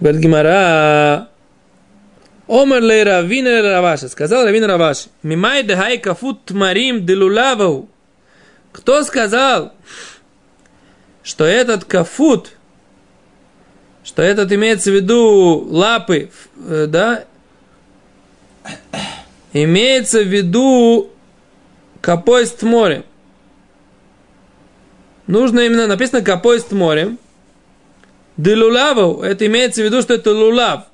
Говорит 0.00 0.20
Гимара, 0.20 1.28
Омер 2.48 2.82
лей 2.82 3.04
равина 3.04 3.62
раваши. 3.62 4.08
Сказал 4.08 4.44
равина 4.44 4.66
раваши. 4.66 5.10
Мимай 5.22 5.62
дехай 5.62 5.98
кафут 5.98 6.46
тмарим 6.46 7.04
делулавау. 7.04 7.88
Кто 8.72 9.02
сказал, 9.02 9.72
что 11.22 11.44
этот 11.44 11.84
кафут, 11.84 12.52
что 14.08 14.22
этот 14.22 14.50
имеется 14.52 14.90
в 14.90 14.94
виду 14.94 15.66
лапы, 15.68 16.30
э, 16.66 16.86
да, 16.88 17.26
имеется 19.52 20.22
в 20.22 20.26
виду 20.26 21.10
капой 22.00 22.46
с 22.46 22.62
морем. 22.62 23.04
Нужно 25.26 25.60
именно, 25.60 25.86
написано 25.86 26.22
капой 26.22 26.58
с 26.58 26.72
морем. 26.72 27.18
Делулаву, 28.38 29.20
это 29.20 29.44
имеется 29.44 29.82
в 29.82 29.84
виду, 29.84 30.00
что 30.00 30.14
это 30.14 30.32
лулав. 30.32 30.84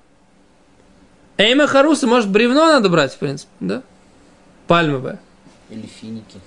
Эйма 1.39 1.69
харуса, 1.69 2.09
может, 2.09 2.29
бревно 2.29 2.67
надо 2.67 2.89
брать, 2.89 3.15
в 3.15 3.19
принципе, 3.19 3.53
да? 3.61 3.83
Пальмовое. 4.67 5.21
Или 5.71 5.87
финики. 5.87 6.41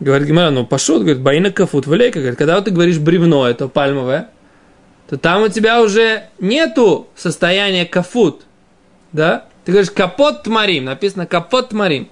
Говорит 0.00 0.28
Гимара, 0.28 0.50
ну 0.50 0.66
пошел, 0.66 0.98
говорит, 0.98 1.20
Баина 1.20 1.52
Кафут, 1.52 1.86
Валейка, 1.86 2.18
говорит, 2.18 2.38
когда 2.38 2.56
вот 2.56 2.64
ты 2.64 2.70
говоришь 2.70 2.98
бревно, 2.98 3.46
это 3.46 3.68
пальмовое, 3.68 4.28
то 5.08 5.16
там 5.16 5.42
у 5.42 5.48
тебя 5.48 5.80
уже 5.82 6.24
нету 6.38 7.08
состояния 7.14 7.84
кафут, 7.84 8.44
да? 9.12 9.46
Ты 9.64 9.72
говоришь 9.72 9.90
капот 9.90 10.42
тмарим, 10.42 10.84
написано 10.84 11.26
капот 11.26 11.70
тмарим. 11.70 12.08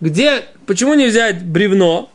Где, 0.00 0.44
почему 0.66 0.94
не 0.94 1.06
взять 1.06 1.44
бревно? 1.44 2.10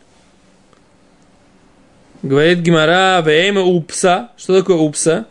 Говорит 2.22 2.60
Гимара, 2.60 3.22
вейма 3.22 3.62
упса. 3.62 4.32
Что 4.38 4.60
такое 4.60 4.78
упса? 4.78 5.26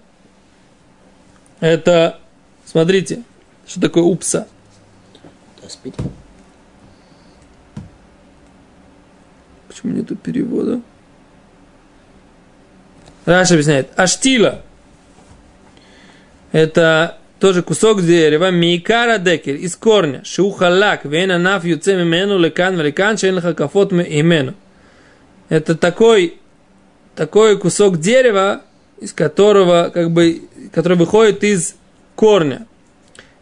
Это, 1.61 2.19
смотрите, 2.65 3.23
что 3.67 3.81
такое 3.81 4.03
упса? 4.05 4.49
Аспид. 5.65 5.95
Почему 9.79 9.97
нету 9.97 10.17
перевода? 10.17 10.81
Раша 13.25 13.55
объясняет. 13.55 13.91
Аштила. 13.95 14.63
Это 16.51 17.19
тоже 17.39 17.63
кусок 17.63 18.03
дерева, 18.03 18.51
мейкара 18.51 19.19
декель, 19.19 19.63
из 19.63 19.77
корня, 19.77 20.25
шухалак, 20.25 21.05
вена 21.05 21.39
наф 21.39 21.65
юце 21.65 21.95
мимену 21.95 22.39
лекан 22.39 22.77
великан, 22.77 23.17
шейнлаха 23.19 23.55
кафот 23.55 23.93
имену. 23.93 24.55
Это 25.49 25.77
такой, 25.77 26.39
такой 27.15 27.57
кусок 27.57 28.01
дерева, 28.01 28.63
из 29.01 29.13
которого, 29.13 29.93
как 29.95 30.11
бы, 30.11 30.43
который 30.73 30.99
выходит 30.99 31.45
из 31.45 31.77
корня. 32.17 32.67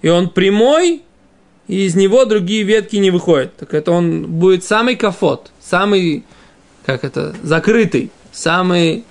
И 0.03 0.09
он 0.11 0.29
прямой, 0.29 1.03
и 1.69 1.87
из 1.87 1.95
него 1.95 2.25
другие 2.25 2.63
ветки 2.63 2.97
не 2.97 3.11
выходят. 3.11 3.57
Так 3.57 3.75
это 3.75 3.93
он 3.93 4.27
будет 4.27 4.65
самый 4.65 4.97
кафот, 4.97 5.51
самый, 5.61 6.25
как 6.85 7.05
это, 7.05 7.35
закрытый, 7.43 8.11
самый 8.33 9.05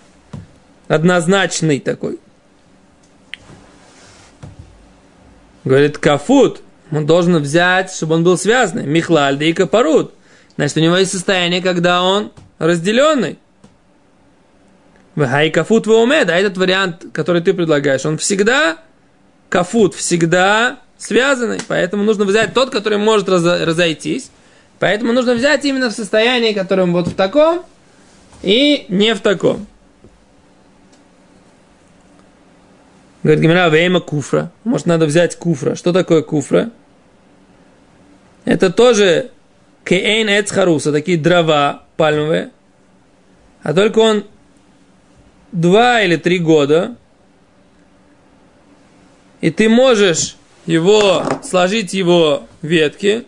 однозначный 0.88 1.80
такой. 1.80 2.20
Говорит, 5.64 5.98
кафут, 5.98 6.62
он 6.92 7.06
должен 7.06 7.38
взять, 7.38 7.92
чтобы 7.92 8.16
он 8.16 8.24
был 8.24 8.38
связанный. 8.38 8.86
Михлаль, 8.86 9.38
да 9.38 9.46
и 9.46 9.54
капарут. 9.54 10.14
Значит, 10.56 10.78
у 10.78 10.80
него 10.80 10.96
есть 10.96 11.12
состояние, 11.12 11.62
когда 11.62 12.04
он 12.04 12.32
разделенный. 12.60 13.40
Хай 15.18 15.50
кафут 15.50 15.88
умед, 15.88 16.30
а 16.30 16.36
этот 16.36 16.58
вариант, 16.58 17.06
который 17.14 17.42
ты 17.42 17.54
предлагаешь, 17.54 18.06
он 18.06 18.18
всегда 18.18 18.78
кафут, 19.50 19.96
всегда 19.96 20.80
связанный. 20.98 21.60
Поэтому 21.68 22.04
нужно 22.04 22.26
взять 22.26 22.54
тот, 22.54 22.70
который 22.70 22.98
может 22.98 23.30
разойтись. 23.30 24.32
Поэтому 24.80 25.14
нужно 25.14 25.34
взять 25.34 25.64
именно 25.66 25.90
в 25.90 25.94
состоянии, 25.94 26.54
которым 26.54 26.94
вот 26.94 27.08
в 27.08 27.16
таком 27.16 27.64
и 28.42 28.86
не 28.90 29.16
в 29.16 29.22
таком. 29.22 29.68
Говорит 33.24 33.42
Гимера, 33.42 33.70
вейма 33.70 34.02
куфра. 34.02 34.52
Может, 34.64 34.86
надо 34.86 35.06
взять 35.06 35.36
куфра. 35.36 35.76
Что 35.76 35.94
такое 35.94 36.22
куфра? 36.22 36.72
Это 38.44 38.72
тоже 38.72 39.32
кейн 39.84 40.30
эц 40.30 40.52
харуса, 40.52 40.92
такие 40.92 41.18
дрова 41.18 41.86
пальмовые. 41.98 42.52
А 43.64 43.74
только 43.74 43.98
он 44.00 44.26
два 45.52 46.02
или 46.02 46.18
три 46.18 46.38
года. 46.38 46.96
И 49.42 49.50
ты 49.50 49.70
можешь 49.70 50.36
его, 50.66 51.24
сложить 51.44 51.94
его 51.94 52.48
ветки. 52.62 53.26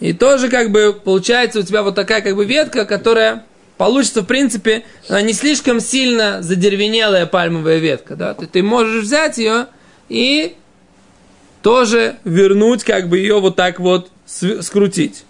И 0.00 0.12
тоже 0.12 0.48
как 0.48 0.70
бы 0.70 0.92
получается 0.92 1.60
у 1.60 1.62
тебя 1.62 1.82
вот 1.82 1.94
такая 1.94 2.20
как 2.20 2.36
бы 2.36 2.44
ветка, 2.44 2.84
которая 2.84 3.44
получится, 3.78 4.22
в 4.22 4.26
принципе, 4.26 4.84
не 5.08 5.32
слишком 5.32 5.80
сильно 5.80 6.42
задеревенелая 6.42 7.26
пальмовая 7.26 7.78
ветка. 7.78 8.16
Да? 8.16 8.34
Ты, 8.34 8.46
ты 8.46 8.62
можешь 8.62 9.04
взять 9.04 9.38
ее 9.38 9.66
и 10.08 10.56
тоже 11.62 12.16
вернуть, 12.24 12.84
как 12.84 13.08
бы 13.08 13.18
ее 13.18 13.40
вот 13.40 13.56
так 13.56 13.80
вот 13.80 14.10
скрутить. 14.26 15.24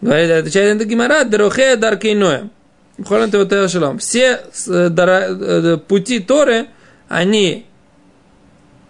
Говорит, 0.00 0.30
отвечает 0.30 0.78
на 0.78 0.84
Гимара, 0.84 1.24
Дерохея 1.24 1.76
Даркейноя. 1.76 2.48
Все 3.98 4.40
э, 4.68 4.90
э, 4.96 5.76
пути 5.76 6.20
Торы, 6.20 6.68
они 7.08 7.66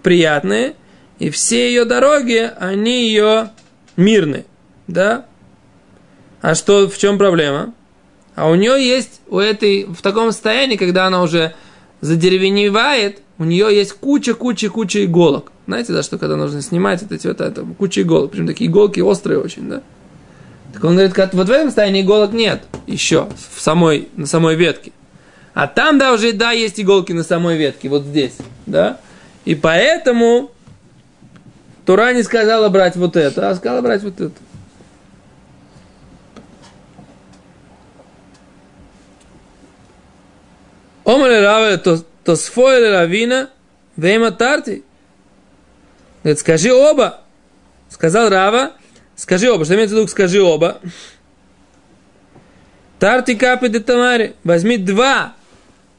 приятные, 0.03 0.75
и 1.19 1.31
все 1.31 1.69
ее 1.69 1.85
дороги, 1.85 2.51
они 2.59 3.09
ее 3.09 3.51
мирные. 3.97 4.45
Да? 4.87 5.27
А 6.41 6.55
что, 6.55 6.89
в 6.89 6.97
чем 6.99 7.19
проблема? 7.19 7.75
А 8.35 8.49
у 8.49 8.55
нее 8.55 8.83
есть, 8.83 9.21
у 9.29 9.39
этой, 9.39 9.85
в 9.85 10.01
таком 10.03 10.33
состоянии, 10.33 10.77
когда 10.77 11.07
она 11.07 11.23
уже 11.23 11.55
задеревеневает, 12.01 13.21
у 13.39 13.45
нее 13.45 13.75
есть 13.75 13.93
куча-куча-куча 13.93 15.05
иголок. 15.05 15.53
Знаете, 15.67 15.93
да, 15.93 16.03
что 16.03 16.19
когда 16.19 16.37
нужно 16.37 16.63
снимать 16.63 17.03
вот 17.03 17.13
эти 17.13 17.27
вот 17.27 17.41
это, 17.41 17.65
куча 17.79 18.03
иголок, 18.03 18.31
причем 18.31 18.47
такие 18.47 18.71
иголки 18.71 19.01
острые 19.01 19.41
очень, 19.41 19.69
да? 19.69 19.83
Так 20.73 20.85
он 20.85 20.97
говорит, 20.97 21.17
вот 21.17 21.49
в 21.49 21.51
этом 21.51 21.69
состоянии 21.69 22.03
иголок 22.03 22.33
нет 22.33 22.63
еще 22.87 23.29
в 23.55 23.61
самой, 23.61 24.09
на 24.17 24.27
самой 24.27 24.57
ветке. 24.57 24.93
А 25.53 25.67
там, 25.67 25.99
да, 25.99 26.13
уже, 26.13 26.33
да, 26.33 26.53
есть 26.53 26.81
иголки 26.81 27.13
на 27.13 27.25
самой 27.25 27.57
ветке, 27.57 27.89
вот 27.89 28.05
здесь, 28.05 28.37
да? 28.67 29.01
И 29.45 29.55
поэтому 29.55 30.51
Тура 31.87 32.13
не 32.13 32.23
сказала 32.23 32.69
брать 32.69 32.97
вот 32.97 33.17
это, 33.17 33.51
а 33.51 33.55
сказала 33.55 33.81
брать 33.81 34.03
вот 34.03 34.21
это. 34.21 34.35
Омар 41.05 41.31
Раве, 41.31 41.79
то, 41.79 42.05
то 42.25 42.37
сфойле 42.37 42.91
Равина, 42.91 43.51
вейма 43.97 44.31
тарти. 44.31 44.85
Говорит, 46.23 46.39
скажи 46.39 46.73
оба. 46.73 47.21
Сказал 47.89 48.29
Рава, 48.29 48.73
скажи 49.17 49.51
оба. 49.51 49.65
Что 49.65 49.75
имеется 49.75 49.97
в 49.97 49.99
виду, 49.99 50.09
скажи 50.09 50.41
оба. 50.41 50.81
Тарти 52.99 53.35
капи 53.35 53.69
де 53.69 53.81
тамари. 53.81 54.37
Возьми 54.45 54.77
два. 54.77 55.35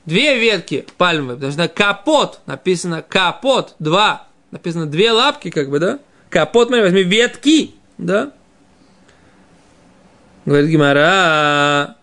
Две 0.06 0.40
ветки 0.40 0.86
пальмовые. 0.98 1.36
Потому 1.36 1.54
что 1.54 1.68
капот. 1.68 2.40
Написано 2.46 3.02
капот. 3.02 3.76
Два. 3.80 4.28
Написано 4.52 4.86
две 4.86 5.12
лапки, 5.12 5.50
как 5.50 5.70
бы, 5.70 5.80
да? 5.80 6.00
Капот, 6.30 6.68
смотри, 6.68 6.84
возьми 6.84 7.04
ветки. 7.04 7.76
Да? 7.98 8.32
Говорит 10.46 10.70
Гимара. 10.70 11.98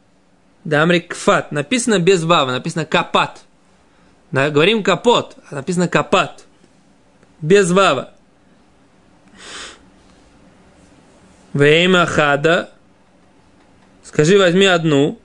Дамри 0.65 1.01
кфат. 1.01 1.51
Написано 1.53 1.99
без 1.99 2.25
вава, 2.25 2.51
написано 2.53 2.85
капат. 2.85 3.41
Говорим 4.31 4.83
капот, 4.83 5.37
а 5.51 5.55
написано 5.55 5.89
капат. 5.89 6.45
Без 7.41 7.71
вава. 7.71 8.13
Вейма 11.55 12.05
хада. 12.07 12.71
Скажи, 14.03 14.39
возьми 14.39 14.67
одну. 14.67 15.19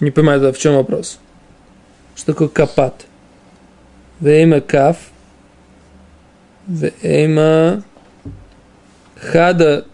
Не 0.00 0.10
понимаю, 0.10 0.52
в 0.52 0.58
чем 0.58 0.74
вопрос. 0.74 1.18
Что 2.14 2.32
такое 2.32 2.48
капат? 2.48 3.06
Вейма 4.20 4.60
каф– 4.60 4.96
Вейма 6.66 7.84
хада. 9.14 9.86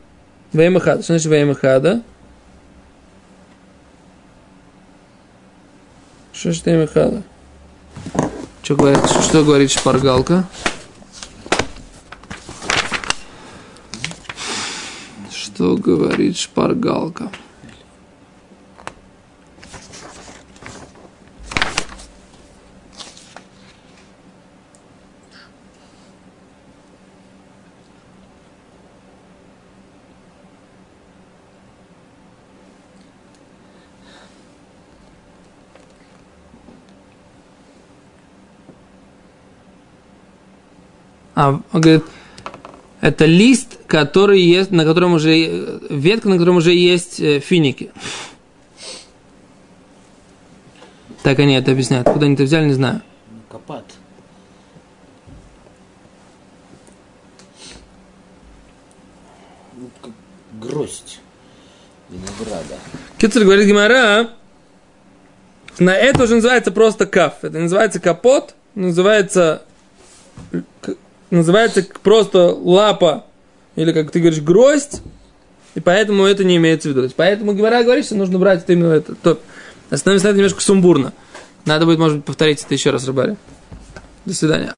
Вейма 0.54 0.80
хада. 0.80 1.02
Что 1.02 1.12
значит 1.12 1.26
вейма 1.30 1.54
хада? 1.54 2.02
Что 6.32 6.50
значит 6.50 6.66
вейма 6.66 6.86
хада? 6.86 7.22
Что 8.62 8.76
говорит, 8.76 9.04
что 9.04 9.44
говорит 9.44 9.70
шпаргалка? 9.70 10.44
Что 15.30 15.76
говорит 15.76 16.38
шпаргалка? 16.38 17.30
А 41.34 41.60
он 41.72 41.80
говорит, 41.80 42.04
это 43.00 43.24
лист, 43.24 43.78
который 43.86 44.40
есть, 44.40 44.70
на 44.70 44.84
котором 44.84 45.14
уже 45.14 45.80
ветка, 45.88 46.28
на 46.28 46.36
котором 46.36 46.56
уже 46.56 46.72
есть 46.74 47.20
э, 47.20 47.40
финики. 47.40 47.90
Так 51.22 51.38
они 51.38 51.54
это 51.54 51.72
объясняют. 51.72 52.08
Куда 52.08 52.26
они 52.26 52.34
это 52.34 52.44
взяли, 52.44 52.66
не 52.66 52.74
знаю. 52.74 53.02
Копат. 53.48 53.84
Ну, 59.76 59.90
гроздь 60.60 61.20
винограда. 62.08 62.78
Кицер 63.18 63.44
говорит 63.44 63.66
Гимара, 63.66 64.30
на 65.78 65.94
это 65.94 66.24
уже 66.24 66.36
называется 66.36 66.70
просто 66.70 67.06
каф. 67.06 67.42
Это 67.42 67.58
называется 67.58 68.00
капот, 68.00 68.54
называется, 68.74 69.62
называется 71.36 71.86
просто 72.02 72.46
лапа, 72.48 73.24
или 73.76 73.92
как 73.92 74.10
ты 74.10 74.20
говоришь, 74.20 74.42
гроздь, 74.42 75.00
и 75.74 75.80
поэтому 75.80 76.24
это 76.24 76.44
не 76.44 76.56
имеется 76.56 76.88
в 76.88 76.92
виду. 76.92 77.08
Поэтому 77.16 77.54
Гимара 77.54 77.82
говорит, 77.82 78.04
что 78.04 78.14
нужно 78.14 78.38
брать 78.38 78.62
это 78.64 78.72
именно 78.74 78.92
это. 78.92 79.14
То, 79.14 79.38
остановимся 79.90 80.26
на 80.26 80.30
это 80.30 80.38
немножко 80.38 80.60
сумбурно. 80.60 81.12
Надо 81.64 81.86
будет, 81.86 81.98
может 81.98 82.18
быть, 82.18 82.26
повторить 82.26 82.62
это 82.62 82.74
еще 82.74 82.90
раз, 82.90 83.06
Рыбаре. 83.06 83.36
До 84.24 84.34
свидания. 84.34 84.74